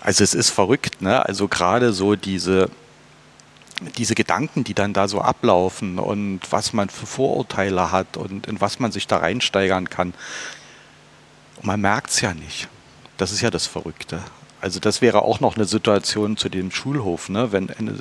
Also 0.00 0.24
es 0.24 0.34
ist 0.34 0.50
verrückt, 0.50 1.02
ne? 1.02 1.24
Also 1.24 1.48
gerade 1.48 1.92
so 1.92 2.14
diese 2.14 2.70
diese 3.96 4.14
Gedanken, 4.14 4.64
die 4.64 4.74
dann 4.74 4.92
da 4.92 5.08
so 5.08 5.20
ablaufen 5.20 5.98
und 5.98 6.40
was 6.50 6.72
man 6.72 6.88
für 6.88 7.06
Vorurteile 7.06 7.92
hat 7.92 8.16
und 8.16 8.46
in 8.46 8.60
was 8.60 8.80
man 8.80 8.92
sich 8.92 9.06
da 9.06 9.18
reinsteigern 9.18 9.88
kann. 9.88 10.14
Man 11.62 11.80
merkt 11.80 12.10
es 12.10 12.20
ja 12.20 12.34
nicht. 12.34 12.68
Das 13.16 13.32
ist 13.32 13.40
ja 13.40 13.50
das 13.50 13.66
Verrückte. 13.66 14.20
Also 14.60 14.80
das 14.80 15.00
wäre 15.00 15.22
auch 15.22 15.40
noch 15.40 15.56
eine 15.56 15.64
Situation 15.64 16.36
zu 16.36 16.48
dem 16.48 16.70
Schulhof. 16.70 17.28
Ne? 17.28 17.52
Wenn 17.52 17.70
eine 17.70 18.00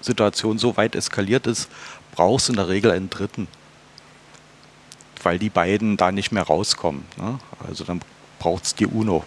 Situation 0.00 0.58
so 0.58 0.76
weit 0.76 0.94
eskaliert 0.94 1.46
ist, 1.46 1.68
brauchst 2.12 2.48
du 2.48 2.52
in 2.52 2.56
der 2.56 2.68
Regel 2.68 2.90
einen 2.90 3.10
Dritten. 3.10 3.48
Weil 5.22 5.38
die 5.38 5.50
beiden 5.50 5.98
da 5.98 6.12
nicht 6.12 6.32
mehr 6.32 6.44
rauskommen. 6.44 7.04
Ne? 7.18 7.38
Also 7.66 7.84
dann 7.84 8.00
braucht 8.38 8.64
es 8.64 8.74
die 8.74 8.86
UNO. 8.86 9.24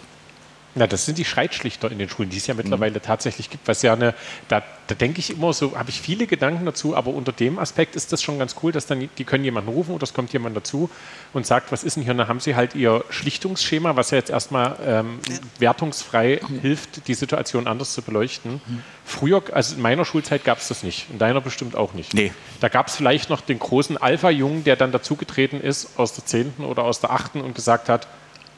Na, 0.76 0.88
das 0.88 1.06
sind 1.06 1.18
die 1.18 1.24
Schreitschlichter 1.24 1.90
in 1.90 1.98
den 1.98 2.08
Schulen, 2.08 2.30
die 2.30 2.38
es 2.38 2.46
ja 2.48 2.54
mittlerweile 2.54 2.98
mhm. 2.98 3.02
tatsächlich 3.02 3.48
gibt, 3.48 3.68
was 3.68 3.82
ja 3.82 3.92
eine, 3.92 4.12
da, 4.48 4.62
da 4.88 4.94
denke 4.96 5.20
ich 5.20 5.30
immer 5.30 5.52
so, 5.52 5.78
habe 5.78 5.90
ich 5.90 6.00
viele 6.00 6.26
Gedanken 6.26 6.66
dazu, 6.66 6.96
aber 6.96 7.12
unter 7.12 7.30
dem 7.30 7.60
Aspekt 7.60 7.94
ist 7.94 8.12
das 8.12 8.22
schon 8.22 8.40
ganz 8.40 8.56
cool, 8.62 8.72
dass 8.72 8.86
dann, 8.86 9.08
die 9.16 9.24
können 9.24 9.44
jemanden 9.44 9.70
rufen 9.70 9.94
oder 9.94 10.02
es 10.02 10.14
kommt 10.14 10.32
jemand 10.32 10.56
dazu 10.56 10.90
und 11.32 11.46
sagt, 11.46 11.70
was 11.70 11.84
ist 11.84 11.96
denn 11.96 12.02
hier, 12.02 12.12
und 12.12 12.18
dann 12.18 12.28
haben 12.28 12.40
sie 12.40 12.56
halt 12.56 12.74
ihr 12.74 13.04
Schlichtungsschema, 13.10 13.94
was 13.94 14.10
ja 14.10 14.18
jetzt 14.18 14.30
erstmal 14.30 14.76
ähm, 14.84 15.20
wertungsfrei 15.60 16.40
mhm. 16.46 16.58
hilft, 16.58 17.06
die 17.06 17.14
Situation 17.14 17.68
anders 17.68 17.92
zu 17.92 18.02
beleuchten. 18.02 18.54
Mhm. 18.54 18.82
Früher, 19.04 19.44
also 19.52 19.76
in 19.76 19.82
meiner 19.82 20.04
Schulzeit 20.04 20.44
gab 20.44 20.58
es 20.58 20.68
das 20.68 20.82
nicht, 20.82 21.06
in 21.10 21.18
deiner 21.18 21.40
bestimmt 21.40 21.76
auch 21.76 21.92
nicht. 21.92 22.14
Nee. 22.14 22.32
Da 22.60 22.68
gab 22.68 22.88
es 22.88 22.96
vielleicht 22.96 23.30
noch 23.30 23.42
den 23.42 23.60
großen 23.60 23.96
Alpha-Jungen, 23.96 24.64
der 24.64 24.74
dann 24.74 24.90
dazugetreten 24.90 25.60
ist 25.60 25.98
aus 25.98 26.14
der 26.14 26.26
10. 26.26 26.54
oder 26.58 26.82
aus 26.82 27.00
der 27.00 27.10
8. 27.10 27.36
und 27.36 27.54
gesagt 27.54 27.88
hat, 27.88 28.08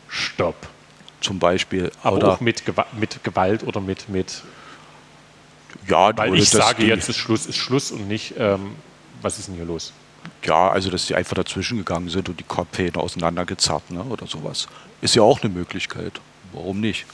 stopp 0.08 0.56
zum 1.20 1.38
Beispiel. 1.38 1.90
Aber 2.02 2.16
oder 2.16 2.32
auch 2.32 2.40
mit, 2.40 2.64
Gewa 2.64 2.86
mit 2.98 3.22
Gewalt 3.24 3.62
oder 3.64 3.80
mit, 3.80 4.08
mit 4.08 4.42
ja, 5.88 6.16
weil 6.16 6.34
ich 6.34 6.50
sage 6.50 6.84
jetzt 6.84 7.08
ist 7.08 7.16
Schluss, 7.16 7.46
ist 7.46 7.56
Schluss 7.56 7.90
und 7.90 8.08
nicht, 8.08 8.34
ähm, 8.38 8.76
was 9.22 9.38
ist 9.38 9.48
denn 9.48 9.54
hier 9.54 9.64
los? 9.64 9.92
Ja, 10.44 10.70
also 10.70 10.90
dass 10.90 11.06
sie 11.06 11.14
einfach 11.14 11.36
dazwischen 11.36 11.78
gegangen 11.78 12.08
sind 12.08 12.28
und 12.28 12.40
die 12.40 12.44
Kopfhähne 12.44 12.96
auseinandergezerrt 12.96 13.90
ne, 13.90 14.02
oder 14.02 14.26
sowas. 14.26 14.68
Ist 15.00 15.14
ja 15.14 15.22
auch 15.22 15.42
eine 15.42 15.52
Möglichkeit. 15.52 16.20
Warum 16.52 16.80
nicht? 16.80 17.06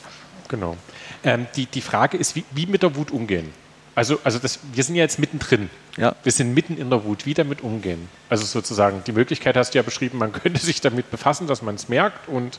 Genau. 0.48 0.76
Ähm, 1.24 1.46
die, 1.56 1.66
die 1.66 1.80
Frage 1.80 2.16
ist, 2.16 2.36
wie, 2.36 2.44
wie 2.52 2.66
mit 2.66 2.82
der 2.82 2.94
Wut 2.96 3.10
umgehen. 3.10 3.52
Also, 3.94 4.18
also 4.24 4.38
das, 4.38 4.58
wir 4.72 4.84
sind 4.84 4.94
ja 4.94 5.02
jetzt 5.02 5.18
mittendrin. 5.18 5.68
Ja. 5.98 6.14
Wir 6.22 6.32
sind 6.32 6.54
mitten 6.54 6.78
in 6.78 6.88
der 6.88 7.04
Wut. 7.04 7.26
Wie 7.26 7.34
damit 7.34 7.60
umgehen? 7.60 8.08
Also 8.30 8.44
sozusagen, 8.46 9.02
die 9.06 9.12
Möglichkeit 9.12 9.56
hast 9.56 9.74
du 9.74 9.78
ja 9.78 9.82
beschrieben, 9.82 10.18
man 10.18 10.32
könnte 10.42 10.60
sich 10.60 10.80
damit 10.80 11.10
befassen, 11.10 11.46
dass 11.46 11.62
man 11.62 11.74
es 11.74 11.88
merkt 11.88 12.28
und 12.28 12.58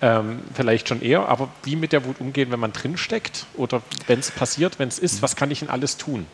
ähm, 0.00 0.40
vielleicht 0.54 0.88
schon 0.88 1.02
eher, 1.02 1.28
aber 1.28 1.48
wie 1.64 1.76
mit 1.76 1.92
der 1.92 2.04
Wut 2.04 2.20
umgehen, 2.20 2.50
wenn 2.50 2.60
man 2.60 2.72
drinsteckt 2.72 3.46
oder 3.54 3.82
wenn 4.06 4.20
es 4.20 4.30
passiert, 4.30 4.78
wenn 4.78 4.88
es 4.88 4.98
ist, 4.98 5.22
was 5.22 5.34
kann 5.34 5.50
ich 5.50 5.60
denn 5.60 5.70
alles 5.70 5.96
tun? 5.96 6.26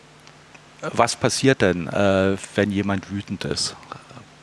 Was 0.81 1.17
passiert 1.17 1.63
denn, 1.63 1.89
äh, 1.89 2.37
wenn 2.55 2.71
jemand 2.71 3.11
wütend 3.11 3.45
ist? 3.45 3.75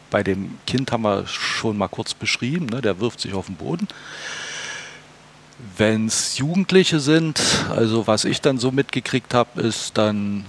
Bei 0.09 0.23
dem 0.23 0.57
Kind 0.65 0.91
haben 0.91 1.03
wir 1.03 1.27
schon 1.27 1.77
mal 1.77 1.87
kurz 1.87 2.13
beschrieben, 2.13 2.65
ne? 2.65 2.81
der 2.81 2.99
wirft 2.99 3.21
sich 3.21 3.33
auf 3.33 3.45
den 3.45 3.55
Boden. 3.55 3.87
Wenn 5.77 6.07
es 6.07 6.39
Jugendliche 6.39 6.99
sind, 6.99 7.39
also 7.69 8.07
was 8.07 8.25
ich 8.25 8.41
dann 8.41 8.57
so 8.57 8.71
mitgekriegt 8.71 9.35
habe, 9.35 9.61
ist 9.61 9.97
dann, 9.97 10.45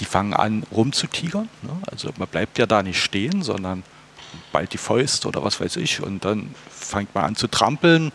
die 0.00 0.04
fangen 0.04 0.34
an 0.34 0.64
rumzutigern. 0.72 1.48
Ne? 1.62 1.70
Also 1.86 2.10
man 2.18 2.26
bleibt 2.26 2.58
ja 2.58 2.66
da 2.66 2.82
nicht 2.82 3.00
stehen, 3.00 3.42
sondern 3.42 3.84
bald 4.52 4.72
die 4.72 4.78
Fäust 4.78 5.26
oder 5.26 5.42
was 5.44 5.60
weiß 5.60 5.76
ich 5.76 6.02
und 6.02 6.24
dann 6.24 6.54
fängt 6.70 7.14
man 7.14 7.24
an 7.24 7.36
zu 7.36 7.46
trampeln 7.46 8.12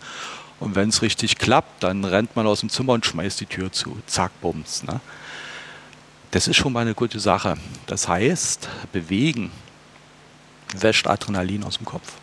und 0.58 0.74
wenn 0.74 0.88
es 0.88 1.02
richtig 1.02 1.38
klappt, 1.38 1.82
dann 1.82 2.04
rennt 2.04 2.34
man 2.36 2.46
aus 2.46 2.60
dem 2.60 2.70
Zimmer 2.70 2.94
und 2.94 3.04
schmeißt 3.04 3.40
die 3.40 3.46
Tür 3.46 3.72
zu. 3.72 3.98
Zack, 4.06 4.32
bums. 4.40 4.82
Ne? 4.84 5.00
Das 6.30 6.48
ist 6.48 6.56
schon 6.56 6.72
mal 6.72 6.80
eine 6.80 6.94
gute 6.94 7.20
Sache. 7.20 7.56
Das 7.86 8.08
heißt, 8.08 8.68
bewegen 8.92 9.50
wäscht 10.74 11.06
Adrenalin 11.06 11.64
aus 11.64 11.76
dem 11.76 11.86
Kopf. 11.86 12.14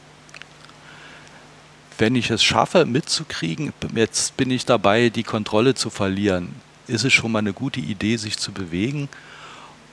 Wenn 1.98 2.16
ich 2.16 2.30
es 2.32 2.44
schaffe, 2.44 2.86
mitzukriegen, 2.86 3.72
jetzt 3.94 4.36
bin 4.36 4.50
ich 4.50 4.66
dabei, 4.66 5.10
die 5.10 5.24
Kontrolle 5.24 5.76
zu 5.76 5.90
verlieren, 5.90 6.56
ist 6.88 7.06
es 7.06 7.14
schon 7.14 7.32
mal 7.32 7.40
eine 7.40 7.54
gute 7.54 7.80
Idee, 7.80 8.18
sich 8.18 8.38
zu 8.38 8.52
bewegen 8.52 9.10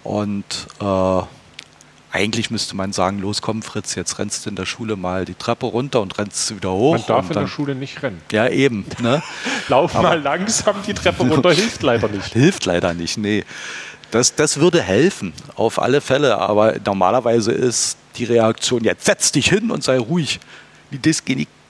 und 0.02 0.66
äh, 0.80 1.22
eigentlich 2.12 2.50
müsste 2.50 2.76
man 2.76 2.92
sagen, 2.92 3.20
los 3.20 3.40
komm 3.40 3.62
Fritz, 3.62 3.94
jetzt 3.94 4.18
rennst 4.18 4.44
du 4.44 4.50
in 4.50 4.56
der 4.56 4.66
Schule 4.66 4.96
mal 4.96 5.24
die 5.24 5.34
Treppe 5.34 5.66
runter 5.66 6.00
und 6.00 6.18
rennst 6.18 6.54
wieder 6.54 6.72
hoch. 6.72 6.94
Man 6.94 7.06
darf 7.06 7.28
in 7.28 7.34
dann, 7.34 7.44
der 7.44 7.48
Schule 7.48 7.74
nicht 7.74 8.02
rennen. 8.02 8.20
Ja, 8.32 8.48
eben. 8.48 8.84
Ne? 9.00 9.22
Lauf 9.68 9.94
Aber 9.94 10.08
mal 10.08 10.20
langsam 10.20 10.76
die 10.86 10.94
Treppe 10.94 11.22
runter, 11.22 11.52
hilft 11.52 11.82
leider 11.82 12.08
nicht. 12.08 12.32
Hilft 12.32 12.64
leider 12.66 12.94
nicht, 12.94 13.16
nee. 13.16 13.44
Das, 14.10 14.34
das 14.34 14.58
würde 14.58 14.82
helfen, 14.82 15.32
auf 15.54 15.80
alle 15.80 16.00
Fälle. 16.00 16.38
Aber 16.38 16.74
normalerweise 16.84 17.52
ist 17.52 17.96
die 18.16 18.24
Reaktion, 18.24 18.82
jetzt 18.82 19.04
setz 19.04 19.30
dich 19.30 19.48
hin 19.48 19.70
und 19.70 19.84
sei 19.84 19.98
ruhig. 19.98 20.40
Das, 20.90 21.22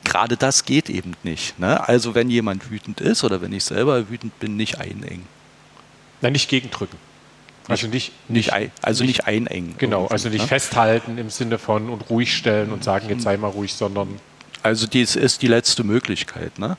gerade 0.05 0.37
das 0.39 0.65
geht 0.65 0.89
eben 0.89 1.15
nicht. 1.23 1.59
Ne? 1.59 1.87
Also 1.87 2.15
wenn 2.15 2.31
jemand 2.31 2.71
wütend 2.71 3.03
ist 3.03 3.25
oder 3.25 3.43
wenn 3.43 3.53
ich 3.53 3.65
selber 3.65 4.09
wütend 4.09 4.39
bin, 4.41 4.57
nicht 4.57 4.79
einengen. 4.79 5.27
Nein, 6.23 6.33
nicht 6.33 6.49
gegendrücken. 6.49 6.97
Also 7.69 7.87
nicht, 7.87 8.13
nicht, 8.29 8.53
nicht 8.53 8.71
also 8.83 9.05
nicht, 9.05 9.19
nicht 9.19 9.27
einengen. 9.27 9.75
Genau, 9.79 10.07
also 10.07 10.29
nicht 10.29 10.43
ne? 10.43 10.49
festhalten 10.49 11.19
im 11.19 11.31
Sinne 11.31 11.59
von 11.59 11.89
und 11.89 12.11
ruhig 12.11 12.37
stellen 12.37 12.73
und 12.73 12.83
sagen, 12.83 13.09
jetzt 13.09 13.23
sei 13.23 13.37
mal 13.37 13.49
ruhig, 13.49 13.75
sondern. 13.75 14.09
Also 14.63 14.87
dies 14.87 15.17
ist 15.17 15.43
die 15.43 15.47
letzte 15.47 15.85
Möglichkeit. 15.85 16.59
Ne? 16.59 16.77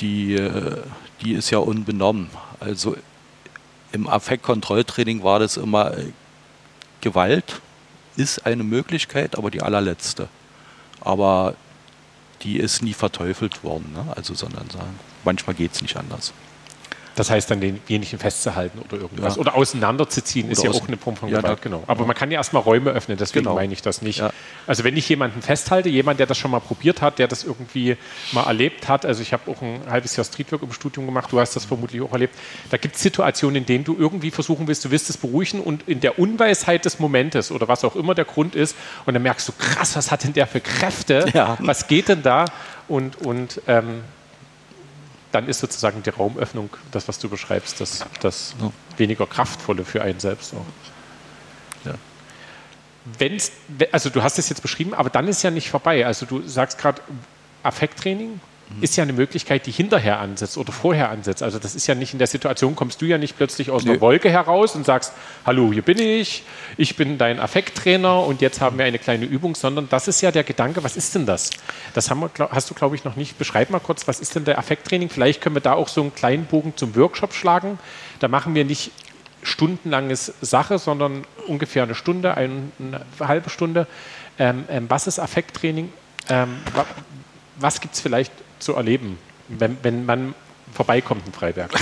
Die, 0.00 0.34
äh, 0.34 0.82
die 1.22 1.32
ist 1.32 1.50
ja 1.50 1.58
unbenommen. 1.58 2.30
Also 2.60 2.96
im 3.92 4.06
Affektkontrolltraining 4.06 5.22
war 5.22 5.40
das 5.40 5.56
immer 5.56 5.96
äh, 5.96 6.12
Gewalt 7.00 7.60
ist 8.18 8.44
eine 8.46 8.64
Möglichkeit, 8.64 9.38
aber 9.38 9.50
die 9.50 9.62
allerletzte. 9.62 10.28
Aber 11.00 11.54
die 12.42 12.58
ist 12.58 12.82
nie 12.82 12.92
verteufelt 12.92 13.62
worden. 13.62 13.92
Ne? 13.94 14.12
Also, 14.16 14.34
sondern 14.34 14.68
sagen, 14.70 14.98
manchmal 15.24 15.54
geht 15.54 15.72
es 15.72 15.82
nicht 15.82 15.96
anders. 15.96 16.32
Das 17.18 17.30
heißt 17.30 17.50
dann 17.50 17.60
denjenigen 17.60 18.18
festzuhalten 18.18 18.78
oder 18.78 19.00
irgendwas. 19.00 19.34
Ja. 19.34 19.40
Oder 19.40 19.56
auseinanderzuziehen 19.56 20.46
oder 20.46 20.52
ist 20.52 20.62
ja 20.62 20.70
auch 20.70 20.86
eine 20.86 20.96
Form 20.96 21.16
von 21.16 21.30
Gewalt, 21.30 21.60
genau. 21.62 21.82
Aber 21.88 22.06
man 22.06 22.14
kann 22.14 22.30
ja 22.30 22.38
erstmal 22.38 22.62
Räume 22.62 22.90
öffnen, 22.90 23.18
deswegen 23.18 23.44
genau. 23.44 23.56
meine 23.56 23.72
ich 23.72 23.82
das 23.82 24.02
nicht. 24.02 24.22
Also 24.68 24.84
wenn 24.84 24.96
ich 24.96 25.08
jemanden 25.08 25.42
festhalte, 25.42 25.88
jemand, 25.88 26.20
der 26.20 26.26
das 26.26 26.38
schon 26.38 26.52
mal 26.52 26.60
probiert 26.60 27.02
hat, 27.02 27.18
der 27.18 27.26
das 27.26 27.42
irgendwie 27.42 27.96
mal 28.30 28.44
erlebt 28.44 28.86
hat, 28.86 29.04
also 29.04 29.20
ich 29.20 29.32
habe 29.32 29.50
auch 29.50 29.60
ein 29.62 29.80
halbes 29.90 30.14
Jahr 30.14 30.24
Streetwork 30.24 30.62
im 30.62 30.72
Studium 30.72 31.06
gemacht, 31.06 31.32
du 31.32 31.40
hast 31.40 31.56
das 31.56 31.64
vermutlich 31.64 32.00
auch 32.02 32.12
erlebt, 32.12 32.36
da 32.70 32.76
gibt 32.76 32.94
es 32.94 33.02
Situationen, 33.02 33.56
in 33.56 33.66
denen 33.66 33.82
du 33.82 33.96
irgendwie 33.98 34.30
versuchen 34.30 34.68
willst, 34.68 34.84
du 34.84 34.92
willst 34.92 35.10
es 35.10 35.16
beruhigen 35.16 35.60
und 35.60 35.88
in 35.88 35.98
der 35.98 36.20
Unweisheit 36.20 36.84
des 36.84 37.00
Momentes 37.00 37.50
oder 37.50 37.66
was 37.66 37.82
auch 37.82 37.96
immer 37.96 38.14
der 38.14 38.26
Grund 38.26 38.54
ist 38.54 38.76
und 39.06 39.14
dann 39.14 39.24
merkst 39.24 39.48
du, 39.48 39.52
krass, 39.58 39.96
was 39.96 40.12
hat 40.12 40.22
denn 40.22 40.34
der 40.34 40.46
für 40.46 40.60
Kräfte, 40.60 41.26
ja. 41.34 41.58
was 41.60 41.88
geht 41.88 42.08
denn 42.08 42.22
da 42.22 42.44
und, 42.86 43.16
und 43.22 43.60
ähm, 43.66 44.02
dann 45.32 45.48
ist 45.48 45.60
sozusagen 45.60 46.02
die 46.02 46.10
Raumöffnung, 46.10 46.70
das, 46.90 47.08
was 47.08 47.18
du 47.18 47.28
beschreibst, 47.28 47.80
das, 47.80 48.04
das 48.20 48.54
ja. 48.60 48.70
weniger 48.96 49.26
kraftvolle 49.26 49.84
für 49.84 50.02
einen 50.02 50.20
selbst 50.20 50.54
auch. 50.54 50.64
Ja. 51.84 51.94
Wenn's, 53.18 53.52
also 53.92 54.10
du 54.10 54.22
hast 54.22 54.38
es 54.38 54.48
jetzt 54.48 54.62
beschrieben, 54.62 54.94
aber 54.94 55.10
dann 55.10 55.28
ist 55.28 55.42
ja 55.42 55.50
nicht 55.50 55.70
vorbei. 55.70 56.06
Also 56.06 56.26
du 56.26 56.46
sagst 56.46 56.78
gerade 56.78 57.00
Affekttraining. 57.62 58.40
Ist 58.80 58.96
ja 58.96 59.02
eine 59.02 59.12
Möglichkeit, 59.12 59.66
die 59.66 59.70
hinterher 59.70 60.20
ansetzt 60.20 60.56
oder 60.58 60.72
vorher 60.72 61.10
ansetzt. 61.10 61.42
Also 61.42 61.58
das 61.58 61.74
ist 61.74 61.86
ja 61.86 61.94
nicht 61.94 62.12
in 62.12 62.18
der 62.18 62.28
Situation, 62.28 62.76
kommst 62.76 63.00
du 63.00 63.06
ja 63.06 63.18
nicht 63.18 63.36
plötzlich 63.36 63.70
aus 63.70 63.84
nee. 63.84 63.92
der 63.92 64.00
Wolke 64.00 64.30
heraus 64.30 64.76
und 64.76 64.84
sagst, 64.84 65.12
hallo, 65.46 65.72
hier 65.72 65.82
bin 65.82 65.98
ich, 65.98 66.44
ich 66.76 66.96
bin 66.96 67.18
dein 67.18 67.40
Affekttrainer 67.40 68.22
und 68.24 68.40
jetzt 68.40 68.60
haben 68.60 68.78
wir 68.78 68.84
eine 68.84 68.98
kleine 68.98 69.24
Übung, 69.24 69.54
sondern 69.54 69.88
das 69.88 70.06
ist 70.06 70.20
ja 70.20 70.30
der 70.30 70.44
Gedanke, 70.44 70.84
was 70.84 70.96
ist 70.96 71.14
denn 71.14 71.26
das? 71.26 71.50
Das 71.94 72.10
wir, 72.10 72.30
hast 72.50 72.70
du, 72.70 72.74
glaube 72.74 72.94
ich, 72.94 73.04
noch 73.04 73.16
nicht. 73.16 73.38
Beschreib 73.38 73.70
mal 73.70 73.80
kurz, 73.80 74.06
was 74.06 74.20
ist 74.20 74.34
denn 74.34 74.44
der 74.44 74.58
Affekttraining? 74.58 75.08
Vielleicht 75.08 75.40
können 75.40 75.56
wir 75.56 75.62
da 75.62 75.72
auch 75.72 75.88
so 75.88 76.02
einen 76.02 76.14
kleinen 76.14 76.44
Bogen 76.44 76.74
zum 76.76 76.94
Workshop 76.94 77.32
schlagen. 77.32 77.78
Da 78.20 78.28
machen 78.28 78.54
wir 78.54 78.64
nicht 78.64 78.92
stundenlanges 79.42 80.34
Sache, 80.40 80.78
sondern 80.78 81.24
ungefähr 81.46 81.84
eine 81.84 81.94
Stunde, 81.94 82.36
eine, 82.36 82.70
eine 82.78 83.00
halbe 83.20 83.50
Stunde. 83.50 83.86
Ähm, 84.38 84.64
ähm, 84.68 84.86
was 84.88 85.06
ist 85.06 85.18
Affekttraining? 85.18 85.92
Ähm, 86.28 86.56
was 87.58 87.80
gibt 87.80 87.94
es 87.94 88.00
vielleicht 88.00 88.32
zu 88.58 88.74
erleben, 88.74 89.18
wenn, 89.48 89.76
wenn 89.82 90.04
man 90.04 90.34
vorbeikommt 90.72 91.26
in 91.26 91.32
Freiberg? 91.32 91.72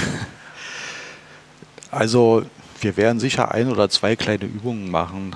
Also 1.89 2.45
wir 2.81 2.97
werden 2.97 3.21
sicher 3.21 3.53
ein 3.53 3.71
oder 3.71 3.89
zwei 3.89 4.17
kleine 4.17 4.45
Übungen 4.45 4.91
machen, 4.91 5.35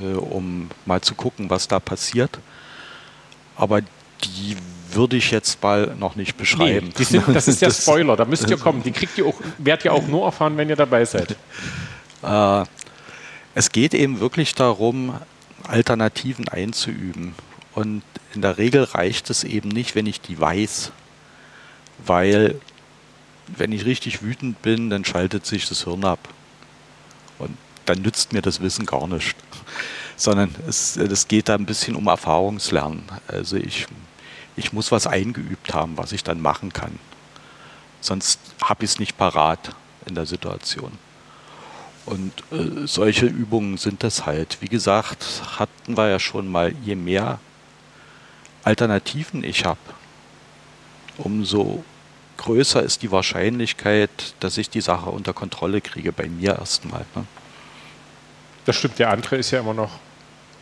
äh, 0.00 0.14
um 0.14 0.68
mal 0.86 1.00
zu 1.00 1.14
gucken, 1.14 1.50
was 1.50 1.66
da 1.66 1.80
passiert. 1.80 2.38
Aber 3.56 3.80
die 3.80 4.56
würde 4.92 5.16
ich 5.16 5.30
jetzt 5.30 5.62
mal 5.62 5.94
noch 5.98 6.16
nicht 6.16 6.36
beschreiben. 6.36 6.92
Nee, 6.96 7.04
sind, 7.04 7.24
das 7.34 7.48
ist 7.48 7.62
der 7.62 7.70
Spoiler, 7.72 8.16
da 8.16 8.24
müsst 8.24 8.48
ihr 8.50 8.56
kommen. 8.56 8.82
Die 8.82 8.92
kriegt 8.92 9.16
ihr 9.18 9.26
auch, 9.26 9.34
werdet 9.58 9.84
ihr 9.84 9.92
auch 9.92 10.06
nur 10.06 10.24
erfahren, 10.24 10.56
wenn 10.56 10.68
ihr 10.68 10.76
dabei 10.76 11.04
seid. 11.04 11.36
Äh, 12.22 12.64
es 13.54 13.72
geht 13.72 13.94
eben 13.94 14.20
wirklich 14.20 14.54
darum, 14.54 15.14
Alternativen 15.66 16.48
einzuüben. 16.48 17.34
Und 17.74 18.02
in 18.34 18.42
der 18.42 18.58
Regel 18.58 18.84
reicht 18.84 19.30
es 19.30 19.44
eben 19.44 19.68
nicht, 19.68 19.94
wenn 19.94 20.06
ich 20.06 20.20
die 20.20 20.38
weiß, 20.38 20.92
weil 22.06 22.60
wenn 23.46 23.72
ich 23.72 23.84
richtig 23.84 24.22
wütend 24.22 24.62
bin, 24.62 24.90
dann 24.90 25.04
schaltet 25.04 25.44
sich 25.44 25.68
das 25.68 25.84
Hirn 25.84 26.04
ab. 26.04 26.28
Und 27.38 27.56
dann 27.86 28.02
nützt 28.02 28.32
mir 28.32 28.42
das 28.42 28.60
Wissen 28.60 28.86
gar 28.86 29.06
nicht. 29.08 29.36
Sondern 30.16 30.54
es, 30.68 30.96
es 30.96 31.28
geht 31.28 31.48
da 31.48 31.54
ein 31.54 31.66
bisschen 31.66 31.96
um 31.96 32.06
Erfahrungslernen. 32.06 33.02
Also 33.26 33.56
ich, 33.56 33.86
ich 34.56 34.72
muss 34.72 34.92
was 34.92 35.06
eingeübt 35.06 35.74
haben, 35.74 35.96
was 35.96 36.12
ich 36.12 36.22
dann 36.22 36.40
machen 36.40 36.72
kann. 36.72 36.98
Sonst 38.00 38.38
habe 38.62 38.84
ich 38.84 38.92
es 38.92 38.98
nicht 38.98 39.16
parat 39.16 39.74
in 40.06 40.14
der 40.14 40.26
Situation. 40.26 40.92
Und 42.06 42.32
äh, 42.50 42.86
solche 42.86 43.26
Übungen 43.26 43.78
sind 43.78 44.02
das 44.02 44.26
halt. 44.26 44.58
Wie 44.60 44.68
gesagt, 44.68 45.24
hatten 45.58 45.96
wir 45.96 46.08
ja 46.08 46.18
schon 46.18 46.48
mal, 46.48 46.74
je 46.84 46.96
mehr 46.96 47.40
Alternativen 48.64 49.42
ich 49.44 49.64
habe, 49.64 49.78
umso 51.18 51.84
größer 52.36 52.82
ist 52.82 53.02
die 53.02 53.10
Wahrscheinlichkeit, 53.10 54.34
dass 54.40 54.56
ich 54.56 54.70
die 54.70 54.80
Sache 54.80 55.10
unter 55.10 55.32
Kontrolle 55.32 55.80
kriege, 55.80 56.12
bei 56.12 56.28
mir 56.28 56.58
erstmal. 56.58 57.04
Ne? 57.14 57.26
Das 58.64 58.76
stimmt, 58.76 58.98
der 58.98 59.10
andere 59.10 59.36
ist 59.36 59.50
ja 59.50 59.60
immer 59.60 59.74
noch 59.74 59.90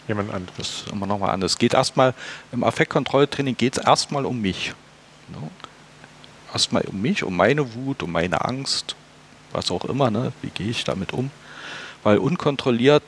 jemand 0.09 0.33
anderes. 0.33 0.57
Das 0.57 0.69
ist 0.69 0.93
immer 0.93 1.07
noch 1.07 1.19
mal 1.19 1.31
anders. 1.31 1.53
Es 1.53 1.59
geht 1.59 1.75
erstmal, 1.75 2.15
im 2.53 2.65
Affektkontrolltraining 2.65 3.57
geht 3.57 3.79
es 3.79 3.85
erstmal 3.85 4.27
um 4.27 4.41
mich. 4.41 4.75
Ne? 5.29 5.51
Erstmal 6.53 6.83
um 6.83 7.01
mich, 7.01 7.23
um 7.23 7.37
meine 7.37 7.75
Wut, 7.75 8.03
um 8.03 8.11
meine 8.11 8.45
Angst, 8.45 8.97
was 9.53 9.71
auch 9.71 9.85
immer, 9.85 10.11
ne? 10.11 10.33
wie 10.43 10.51
gehe 10.51 10.71
ich 10.71 10.85
damit 10.85 11.13
um? 11.13 11.31
Weil 12.03 12.19
unkontrolliert 12.19 13.05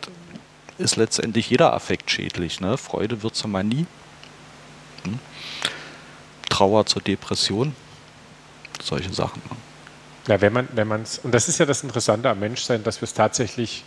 ist 0.78 0.96
letztendlich 0.96 1.50
jeder 1.50 1.72
Affekt 1.72 2.10
schädlich. 2.10 2.60
Ne? 2.60 2.76
Freude 2.76 3.22
wird 3.22 3.34
zur 3.34 3.50
Manie, 3.50 3.86
hm? 5.04 5.18
Trauer 6.48 6.86
zur 6.86 7.02
Depression, 7.02 7.74
solche 8.82 9.12
Sachen. 9.12 9.40
Ja, 10.26 10.40
wenn 10.40 10.52
man, 10.52 10.68
wenn 10.72 10.90
es, 11.02 11.18
und 11.18 11.32
das 11.32 11.48
ist 11.48 11.58
ja 11.58 11.66
das 11.66 11.82
Interessante 11.82 12.28
am 12.28 12.40
Menschsein, 12.40 12.82
dass 12.82 13.00
wir 13.00 13.04
es 13.04 13.14
tatsächlich, 13.14 13.84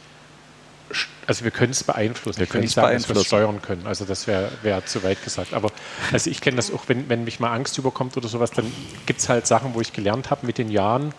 also 1.27 1.43
wir 1.43 1.51
können 1.51 1.71
es 1.71 1.83
beeinflussen. 1.83 2.39
Wir 2.39 2.47
können 2.47 2.63
es 2.63 2.75
beeinflussen. 2.75 3.07
Dass 3.07 3.15
wir 3.15 3.21
es 3.21 3.27
steuern 3.27 3.61
können. 3.61 3.87
Also 3.87 4.05
das 4.05 4.27
wäre 4.27 4.51
wär 4.61 4.85
zu 4.85 5.03
weit 5.03 5.23
gesagt. 5.23 5.53
Aber 5.53 5.71
also 6.11 6.29
ich 6.29 6.41
kenne 6.41 6.57
das 6.57 6.73
auch, 6.73 6.83
wenn, 6.87 7.07
wenn 7.09 7.23
mich 7.23 7.39
mal 7.39 7.53
Angst 7.53 7.77
überkommt 7.77 8.17
oder 8.17 8.27
sowas, 8.27 8.51
dann 8.51 8.71
gibt 9.05 9.19
es 9.19 9.29
halt 9.29 9.47
Sachen, 9.47 9.73
wo 9.73 9.81
ich 9.81 9.93
gelernt 9.93 10.31
habe 10.31 10.45
mit 10.45 10.57
den 10.57 10.69
Jahren, 10.69 11.13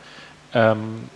ähm, 0.52 1.08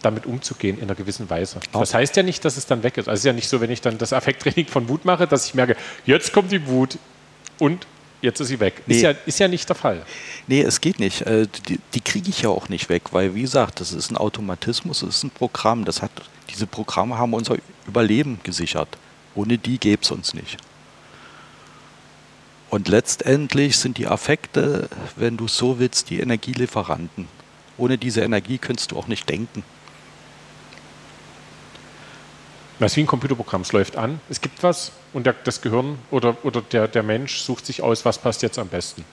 damit 0.00 0.26
umzugehen 0.26 0.78
in 0.78 0.84
einer 0.84 0.94
gewissen 0.94 1.28
Weise. 1.30 1.60
Das 1.72 1.94
heißt 1.94 2.16
ja 2.16 2.22
nicht, 2.22 2.44
dass 2.44 2.56
es 2.56 2.66
dann 2.66 2.82
weg 2.82 2.98
ist. 2.98 3.08
Also 3.08 3.14
es 3.14 3.20
ist 3.20 3.26
ja 3.26 3.32
nicht 3.32 3.48
so, 3.48 3.60
wenn 3.60 3.70
ich 3.70 3.80
dann 3.80 3.98
das 3.98 4.12
Affekttraining 4.12 4.66
von 4.66 4.88
Wut 4.88 5.04
mache, 5.04 5.26
dass 5.26 5.46
ich 5.46 5.54
merke, 5.54 5.76
jetzt 6.04 6.32
kommt 6.32 6.52
die 6.52 6.66
Wut 6.66 6.98
und 7.58 7.86
jetzt 8.24 8.40
ist 8.40 8.48
sie 8.48 8.58
weg. 8.58 8.82
Nee. 8.86 8.96
Ist, 8.96 9.02
ja, 9.02 9.10
ist 9.10 9.38
ja 9.38 9.48
nicht 9.48 9.68
der 9.68 9.76
Fall. 9.76 10.02
Nee, 10.46 10.62
es 10.62 10.80
geht 10.80 10.98
nicht. 10.98 11.22
Äh, 11.22 11.46
die, 11.68 11.78
die 11.94 12.00
kriege 12.00 12.30
ich 12.30 12.42
ja 12.42 12.48
auch 12.48 12.68
nicht 12.68 12.88
weg, 12.88 13.12
weil 13.12 13.34
wie 13.34 13.42
gesagt, 13.42 13.80
das 13.80 13.92
ist 13.92 14.10
ein 14.10 14.16
Automatismus, 14.16 15.00
das 15.00 15.16
ist 15.16 15.24
ein 15.24 15.30
Programm. 15.30 15.84
Das 15.84 16.02
hat, 16.02 16.10
diese 16.50 16.66
Programme 16.66 17.18
haben 17.18 17.34
unser 17.34 17.56
Überleben 17.86 18.40
gesichert. 18.42 18.88
Ohne 19.34 19.58
die 19.58 19.78
gäbe 19.78 20.02
es 20.02 20.10
uns 20.10 20.34
nicht. 20.34 20.56
Und 22.70 22.88
letztendlich 22.88 23.76
sind 23.76 23.98
die 23.98 24.08
Affekte, 24.08 24.88
wenn 25.16 25.36
du 25.36 25.46
so 25.46 25.78
willst, 25.78 26.10
die 26.10 26.18
Energielieferanten. 26.20 27.28
Ohne 27.76 27.98
diese 27.98 28.22
Energie 28.22 28.58
könntest 28.58 28.90
du 28.90 28.96
auch 28.96 29.06
nicht 29.06 29.28
denken. 29.28 29.62
Das 32.78 32.92
ist 32.92 32.96
wie 32.96 33.02
ein 33.02 33.06
Computerprogramm. 33.06 33.62
Es 33.62 33.72
läuft 33.72 33.96
an, 33.96 34.20
es 34.28 34.40
gibt 34.40 34.62
was 34.62 34.92
und 35.12 35.26
der, 35.26 35.34
das 35.44 35.60
Gehirn 35.60 35.98
oder, 36.10 36.36
oder 36.42 36.60
der, 36.60 36.88
der 36.88 37.02
Mensch 37.02 37.38
sucht 37.38 37.66
sich 37.66 37.82
aus, 37.82 38.04
was 38.04 38.18
passt 38.18 38.42
jetzt 38.42 38.58
am 38.58 38.68
besten. 38.68 39.04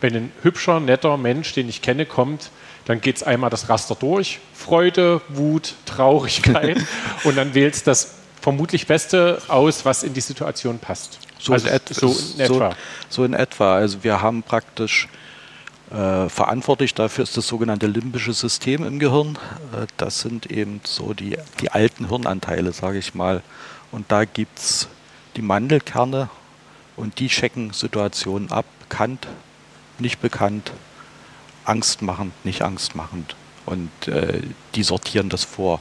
Wenn 0.00 0.14
ein 0.14 0.32
hübscher, 0.42 0.80
netter 0.80 1.16
Mensch, 1.16 1.52
den 1.54 1.68
ich 1.68 1.82
kenne, 1.82 2.06
kommt, 2.06 2.50
dann 2.84 3.00
geht 3.00 3.16
es 3.16 3.22
einmal 3.22 3.50
das 3.50 3.68
Raster 3.68 3.94
durch. 3.94 4.40
Freude, 4.54 5.20
Wut, 5.28 5.74
Traurigkeit. 5.86 6.78
und 7.24 7.36
dann 7.36 7.54
wählst 7.54 7.86
das 7.86 8.14
vermutlich 8.40 8.86
Beste 8.86 9.42
aus, 9.48 9.84
was 9.84 10.02
in 10.04 10.14
die 10.14 10.20
Situation 10.20 10.78
passt. 10.78 11.18
So, 11.38 11.52
also, 11.52 11.68
in, 11.68 11.80
so 11.90 12.06
in 12.08 12.40
etwa. 12.40 12.70
So, 12.70 12.76
so 13.08 13.24
in 13.24 13.34
etwa. 13.34 13.76
Also 13.76 14.02
wir 14.02 14.22
haben 14.22 14.42
praktisch 14.42 15.08
äh, 15.90 16.28
verantwortlich 16.28 16.94
dafür 16.94 17.24
ist 17.24 17.36
das 17.36 17.46
sogenannte 17.46 17.86
limbische 17.86 18.34
System 18.34 18.84
im 18.84 18.98
Gehirn. 18.98 19.38
Äh, 19.72 19.86
das 19.96 20.20
sind 20.20 20.50
eben 20.50 20.80
so 20.84 21.14
die, 21.14 21.38
die 21.60 21.70
alten 21.70 22.08
Hirnanteile, 22.08 22.72
sage 22.72 22.98
ich 22.98 23.14
mal. 23.14 23.42
Und 23.90 24.12
da 24.12 24.24
gibt 24.24 24.58
es 24.58 24.88
die 25.36 25.42
Mandelkerne 25.42 26.28
und 26.96 27.20
die 27.20 27.28
checken 27.28 27.72
Situationen 27.72 28.50
ab, 28.50 28.66
bekannt, 28.80 29.26
nicht 29.98 30.20
bekannt, 30.20 30.72
angstmachend, 31.64 32.32
nicht 32.44 32.62
angstmachend. 32.62 33.34
Und 33.64 34.08
äh, 34.08 34.42
die 34.74 34.82
sortieren 34.82 35.30
das 35.30 35.44
vor. 35.44 35.80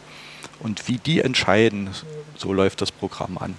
Und 0.60 0.88
wie 0.88 0.98
die 0.98 1.22
entscheiden, 1.22 1.90
so 2.38 2.54
läuft 2.54 2.82
das 2.82 2.92
Programm 2.92 3.38
an. 3.38 3.56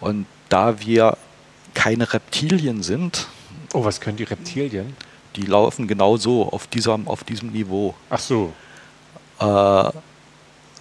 Und 0.00 0.26
da 0.48 0.80
wir 0.80 1.18
keine 1.74 2.12
Reptilien 2.12 2.82
sind. 2.82 3.28
Oh, 3.74 3.84
was 3.84 4.00
können 4.00 4.16
die 4.16 4.24
Reptilien? 4.24 4.96
Die 5.38 5.46
laufen 5.46 5.86
genau 5.86 6.16
so 6.16 6.50
auf, 6.50 6.66
diesem, 6.66 7.06
auf 7.06 7.22
diesem 7.22 7.52
Niveau. 7.52 7.94
Ach 8.10 8.18
so. 8.18 8.52
Äh, 9.38 9.90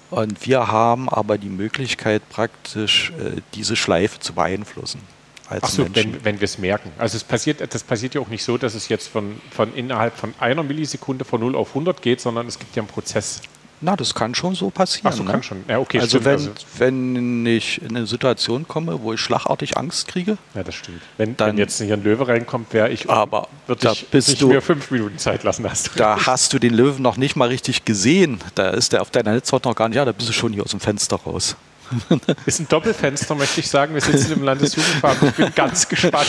und 0.09 0.47
wir 0.47 0.67
haben 0.67 1.09
aber 1.09 1.37
die 1.37 1.49
Möglichkeit, 1.49 2.27
praktisch 2.29 3.11
äh, 3.19 3.41
diese 3.53 3.75
Schleife 3.75 4.19
zu 4.19 4.33
beeinflussen. 4.33 5.01
Ach 5.49 5.69
so, 5.69 5.83
Menschen. 5.83 6.13
wenn, 6.13 6.25
wenn 6.25 6.39
wir 6.39 6.45
es 6.45 6.57
merken. 6.57 6.91
Also 6.97 7.15
es 7.17 7.23
passiert, 7.23 7.61
das 7.73 7.83
passiert 7.83 8.15
ja 8.15 8.21
auch 8.21 8.27
nicht 8.27 8.43
so, 8.43 8.57
dass 8.57 8.73
es 8.73 8.89
jetzt 8.89 9.07
von, 9.07 9.39
von 9.51 9.73
innerhalb 9.75 10.17
von 10.17 10.33
einer 10.39 10.63
Millisekunde 10.63 11.23
von 11.23 11.39
0 11.39 11.55
auf 11.55 11.69
100 11.69 12.01
geht, 12.01 12.19
sondern 12.19 12.47
es 12.47 12.59
gibt 12.59 12.75
ja 12.75 12.81
einen 12.81 12.89
Prozess. 12.89 13.41
Na, 13.79 13.95
das 13.95 14.15
kann 14.15 14.33
schon 14.33 14.55
so 14.55 14.71
passieren. 14.71 15.07
Ach 15.07 15.13
so, 15.13 15.23
ne? 15.23 15.31
kann 15.31 15.43
schon. 15.43 15.63
Ja, 15.67 15.77
okay, 15.77 15.99
also, 15.99 16.25
wenn, 16.25 16.33
also 16.33 16.51
wenn 16.79 17.45
ich 17.45 17.79
in 17.81 17.95
eine 17.95 18.07
Situation 18.07 18.67
komme, 18.67 19.03
wo 19.03 19.13
ich 19.13 19.21
schlagartig 19.21 19.77
Angst 19.77 20.07
kriege. 20.07 20.37
Ja, 20.55 20.63
das 20.63 20.75
stimmt. 20.75 21.01
Wenn, 21.17 21.37
dann, 21.37 21.49
wenn 21.49 21.57
jetzt 21.59 21.79
hier 21.79 21.93
ein 21.93 22.03
Löwe 22.03 22.27
reinkommt, 22.27 22.73
wäre 22.73 22.89
ich. 22.89 23.07
Aber 23.09 23.47
würde 23.67 23.91
ich 23.91 24.11
nicht 24.11 24.41
du, 24.41 24.47
mir 24.47 24.61
fünf 24.61 24.89
Minuten 24.89 25.19
Zeit 25.19 25.43
lassen. 25.43 25.69
Hast 25.69 25.91
da 25.95 26.25
hast 26.25 26.53
du 26.53 26.59
den 26.59 26.73
Löwen 26.73 27.03
noch 27.03 27.17
nicht 27.17 27.35
mal 27.35 27.49
richtig 27.49 27.85
gesehen. 27.85 28.39
Da 28.55 28.71
ist 28.71 28.93
der 28.93 29.01
auf 29.01 29.11
deiner 29.11 29.33
Netzhaut 29.33 29.65
noch 29.65 29.75
gar 29.75 29.89
nicht. 29.89 29.97
Ja, 29.97 30.05
da 30.05 30.11
bist 30.11 30.27
du 30.27 30.33
schon 30.33 30.53
hier 30.53 30.63
aus 30.63 30.71
dem 30.71 30.79
Fenster 30.79 31.17
raus. 31.17 31.55
Ist 32.45 32.59
ein 32.59 32.67
Doppelfenster, 32.67 33.33
möchte 33.35 33.61
ich 33.61 33.69
sagen. 33.69 33.93
Wir 33.93 34.01
sitzen 34.01 34.33
im 34.33 34.43
Landesjugendpark. 34.43 35.17
Ich 35.23 35.31
bin 35.35 35.53
ganz 35.55 35.87
gespannt. 35.89 36.27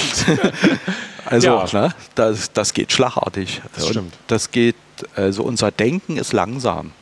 Also, 1.25 1.49
ja. 1.49 1.67
ne, 1.73 1.95
das, 2.15 2.53
das 2.53 2.73
geht 2.73 2.93
schlagartig. 2.93 3.61
Das 3.75 3.89
stimmt. 3.89 4.15
das 4.29 4.51
geht, 4.53 4.77
also 5.17 5.43
unser 5.43 5.73
Denken 5.73 6.17
ist 6.17 6.33
langsam. 6.33 6.93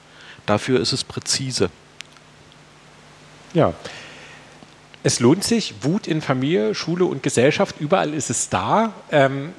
Dafür 0.47 0.81
ist 0.81 0.93
es 0.93 1.05
präzise. 1.05 1.71
Ja. 3.53 3.75
Es 5.03 5.21
lohnt 5.21 5.45
sich, 5.45 5.75
Wut 5.83 6.07
in 6.07 6.21
Familie, 6.21 6.75
Schule 6.75 7.05
und 7.05 7.23
Gesellschaft, 7.23 7.77
überall 7.79 8.13
ist 8.13 8.31
es 8.31 8.49
da. 8.49 8.93
Ähm, 9.11 9.53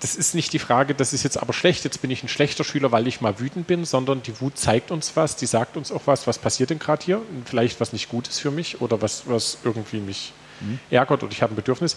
das 0.00 0.16
ist 0.16 0.34
nicht 0.34 0.52
die 0.52 0.58
Frage, 0.58 0.94
das 0.94 1.12
ist 1.12 1.22
jetzt 1.22 1.36
aber 1.36 1.52
schlecht, 1.52 1.84
jetzt 1.84 2.00
bin 2.00 2.10
ich 2.10 2.22
ein 2.22 2.28
schlechter 2.28 2.64
Schüler, 2.64 2.90
weil 2.90 3.06
ich 3.06 3.20
mal 3.20 3.38
wütend 3.38 3.66
bin, 3.66 3.84
sondern 3.84 4.22
die 4.22 4.40
Wut 4.40 4.58
zeigt 4.58 4.90
uns 4.90 5.12
was, 5.14 5.36
die 5.36 5.46
sagt 5.46 5.76
uns 5.76 5.92
auch 5.92 6.02
was, 6.06 6.26
was 6.26 6.38
passiert 6.38 6.70
denn 6.70 6.78
gerade 6.78 7.04
hier, 7.04 7.22
vielleicht 7.44 7.80
was 7.80 7.92
nicht 7.92 8.08
gut 8.08 8.26
ist 8.26 8.40
für 8.40 8.50
mich 8.50 8.80
oder 8.80 9.02
was, 9.02 9.24
was 9.26 9.58
irgendwie 9.62 9.98
mich 9.98 10.32
mhm. 10.60 10.78
ärgert 10.90 11.22
oder 11.22 11.32
ich 11.32 11.42
habe 11.42 11.52
ein 11.52 11.56
Bedürfnis. 11.56 11.96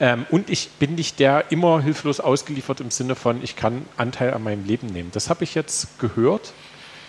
Ähm, 0.00 0.26
und 0.30 0.50
ich 0.50 0.70
bin 0.78 0.94
nicht 0.94 1.18
der 1.18 1.50
immer 1.50 1.80
hilflos 1.80 2.20
ausgeliefert 2.20 2.80
im 2.80 2.90
Sinne 2.90 3.14
von, 3.14 3.42
ich 3.42 3.56
kann 3.56 3.86
Anteil 3.96 4.32
an 4.34 4.42
meinem 4.42 4.64
Leben 4.64 4.86
nehmen. 4.86 5.10
Das 5.12 5.28
habe 5.30 5.42
ich 5.44 5.54
jetzt 5.54 5.98
gehört 5.98 6.52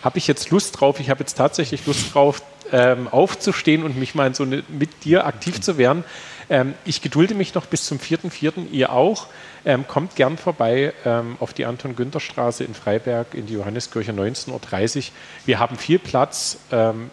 habe 0.03 0.17
ich 0.17 0.27
jetzt 0.27 0.49
Lust 0.49 0.79
drauf, 0.79 0.99
ich 0.99 1.09
habe 1.09 1.21
jetzt 1.21 1.35
tatsächlich 1.35 1.85
Lust 1.85 2.13
drauf, 2.13 2.41
ähm, 2.71 3.07
aufzustehen 3.07 3.83
und 3.83 3.97
mich 3.97 4.15
mal 4.15 4.33
so 4.35 4.43
eine, 4.43 4.63
mit 4.67 5.03
dir 5.03 5.25
aktiv 5.25 5.59
zu 5.61 5.77
werden. 5.77 6.03
Ähm, 6.49 6.73
ich 6.85 7.01
gedulde 7.01 7.35
mich 7.35 7.53
noch 7.53 7.65
bis 7.65 7.85
zum 7.85 7.99
4.4., 7.99 8.69
ihr 8.71 8.91
auch. 8.91 9.27
Ähm, 9.65 9.87
kommt 9.87 10.15
gern 10.15 10.37
vorbei 10.37 10.93
ähm, 11.05 11.35
auf 11.39 11.53
die 11.53 11.65
Anton-Günther-Straße 11.65 12.63
in 12.63 12.73
Freiberg 12.73 13.33
in 13.33 13.45
die 13.45 13.53
Johanneskirche 13.55 14.11
19.30 14.11 14.97
Uhr. 14.97 15.03
Wir 15.45 15.59
haben 15.59 15.77
viel 15.77 15.99
Platz. 15.99 16.57
Ähm, 16.71 17.11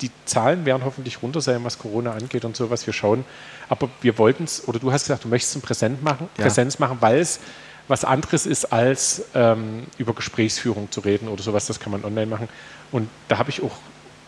die 0.00 0.10
Zahlen 0.24 0.64
werden 0.64 0.84
hoffentlich 0.84 1.22
runter 1.22 1.40
sein, 1.40 1.62
was 1.64 1.78
Corona 1.78 2.12
angeht 2.12 2.44
und 2.44 2.56
sowas. 2.56 2.86
Wir 2.86 2.92
schauen. 2.92 3.24
Aber 3.68 3.88
wir 4.00 4.18
wollten 4.18 4.44
es, 4.44 4.66
oder 4.66 4.78
du 4.78 4.90
hast 4.90 5.04
gesagt, 5.04 5.24
du 5.24 5.28
möchtest 5.28 5.56
es 5.56 5.62
Präsent 5.62 6.02
machen, 6.02 6.28
ja. 6.36 6.44
Präsenz 6.44 6.78
machen, 6.78 6.98
weil 7.00 7.18
es 7.20 7.40
was 7.88 8.04
anderes 8.04 8.46
ist, 8.46 8.72
als 8.72 9.24
ähm, 9.34 9.84
über 9.98 10.14
Gesprächsführung 10.14 10.90
zu 10.90 11.00
reden 11.00 11.28
oder 11.28 11.42
sowas. 11.42 11.66
Das 11.66 11.80
kann 11.80 11.92
man 11.92 12.04
online 12.04 12.26
machen. 12.26 12.48
Und 12.92 13.08
da 13.28 13.38
habe 13.38 13.50
ich 13.50 13.62
auch 13.62 13.76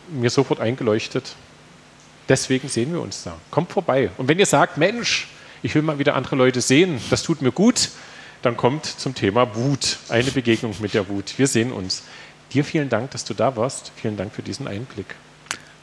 mir 0.09 0.31
sofort 0.31 0.61
eingeleuchtet. 0.61 1.35
Deswegen 2.29 2.69
sehen 2.69 2.93
wir 2.93 3.01
uns 3.01 3.23
da. 3.23 3.37
Kommt 3.51 3.73
vorbei. 3.73 4.11
Und 4.19 4.29
wenn 4.29 4.39
ihr 4.39 4.47
sagt, 4.47 4.77
Mensch, 4.77 5.29
ich 5.63 5.75
will 5.75 5.83
mal 5.83 5.99
wieder 5.99 6.15
andere 6.15 6.37
Leute 6.37 6.61
sehen, 6.61 7.01
das 7.11 7.23
tut 7.23 7.41
mir 7.41 7.53
gut, 7.53 7.91
dann 8.43 8.57
kommt 8.57 8.85
zum 8.85 9.15
Thema 9.15 9.55
Wut. 9.57 9.99
Eine 10.09 10.31
Begegnung 10.31 10.75
mit 10.81 10.95
der 10.95 11.09
Wut. 11.09 11.39
Wir 11.39 11.47
sehen 11.47 11.73
uns. 11.73 12.03
Dir 12.53 12.65
vielen 12.65 12.89
Dank, 12.89 13.11
dass 13.13 13.25
du 13.25 13.35
da 13.35 13.57
warst. 13.57 13.93
Vielen 13.97 14.17
Dank 14.17 14.35
für 14.35 14.43
diesen 14.43 14.69
Einblick. 14.69 15.15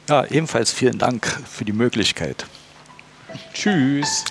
Ja, 0.10 0.26
ebenfalls 0.26 0.72
vielen 0.72 0.98
Dank 0.98 1.26
für 1.50 1.66
die 1.66 1.74
Möglichkeit. 1.74 2.46
Tschüss. 3.54 4.26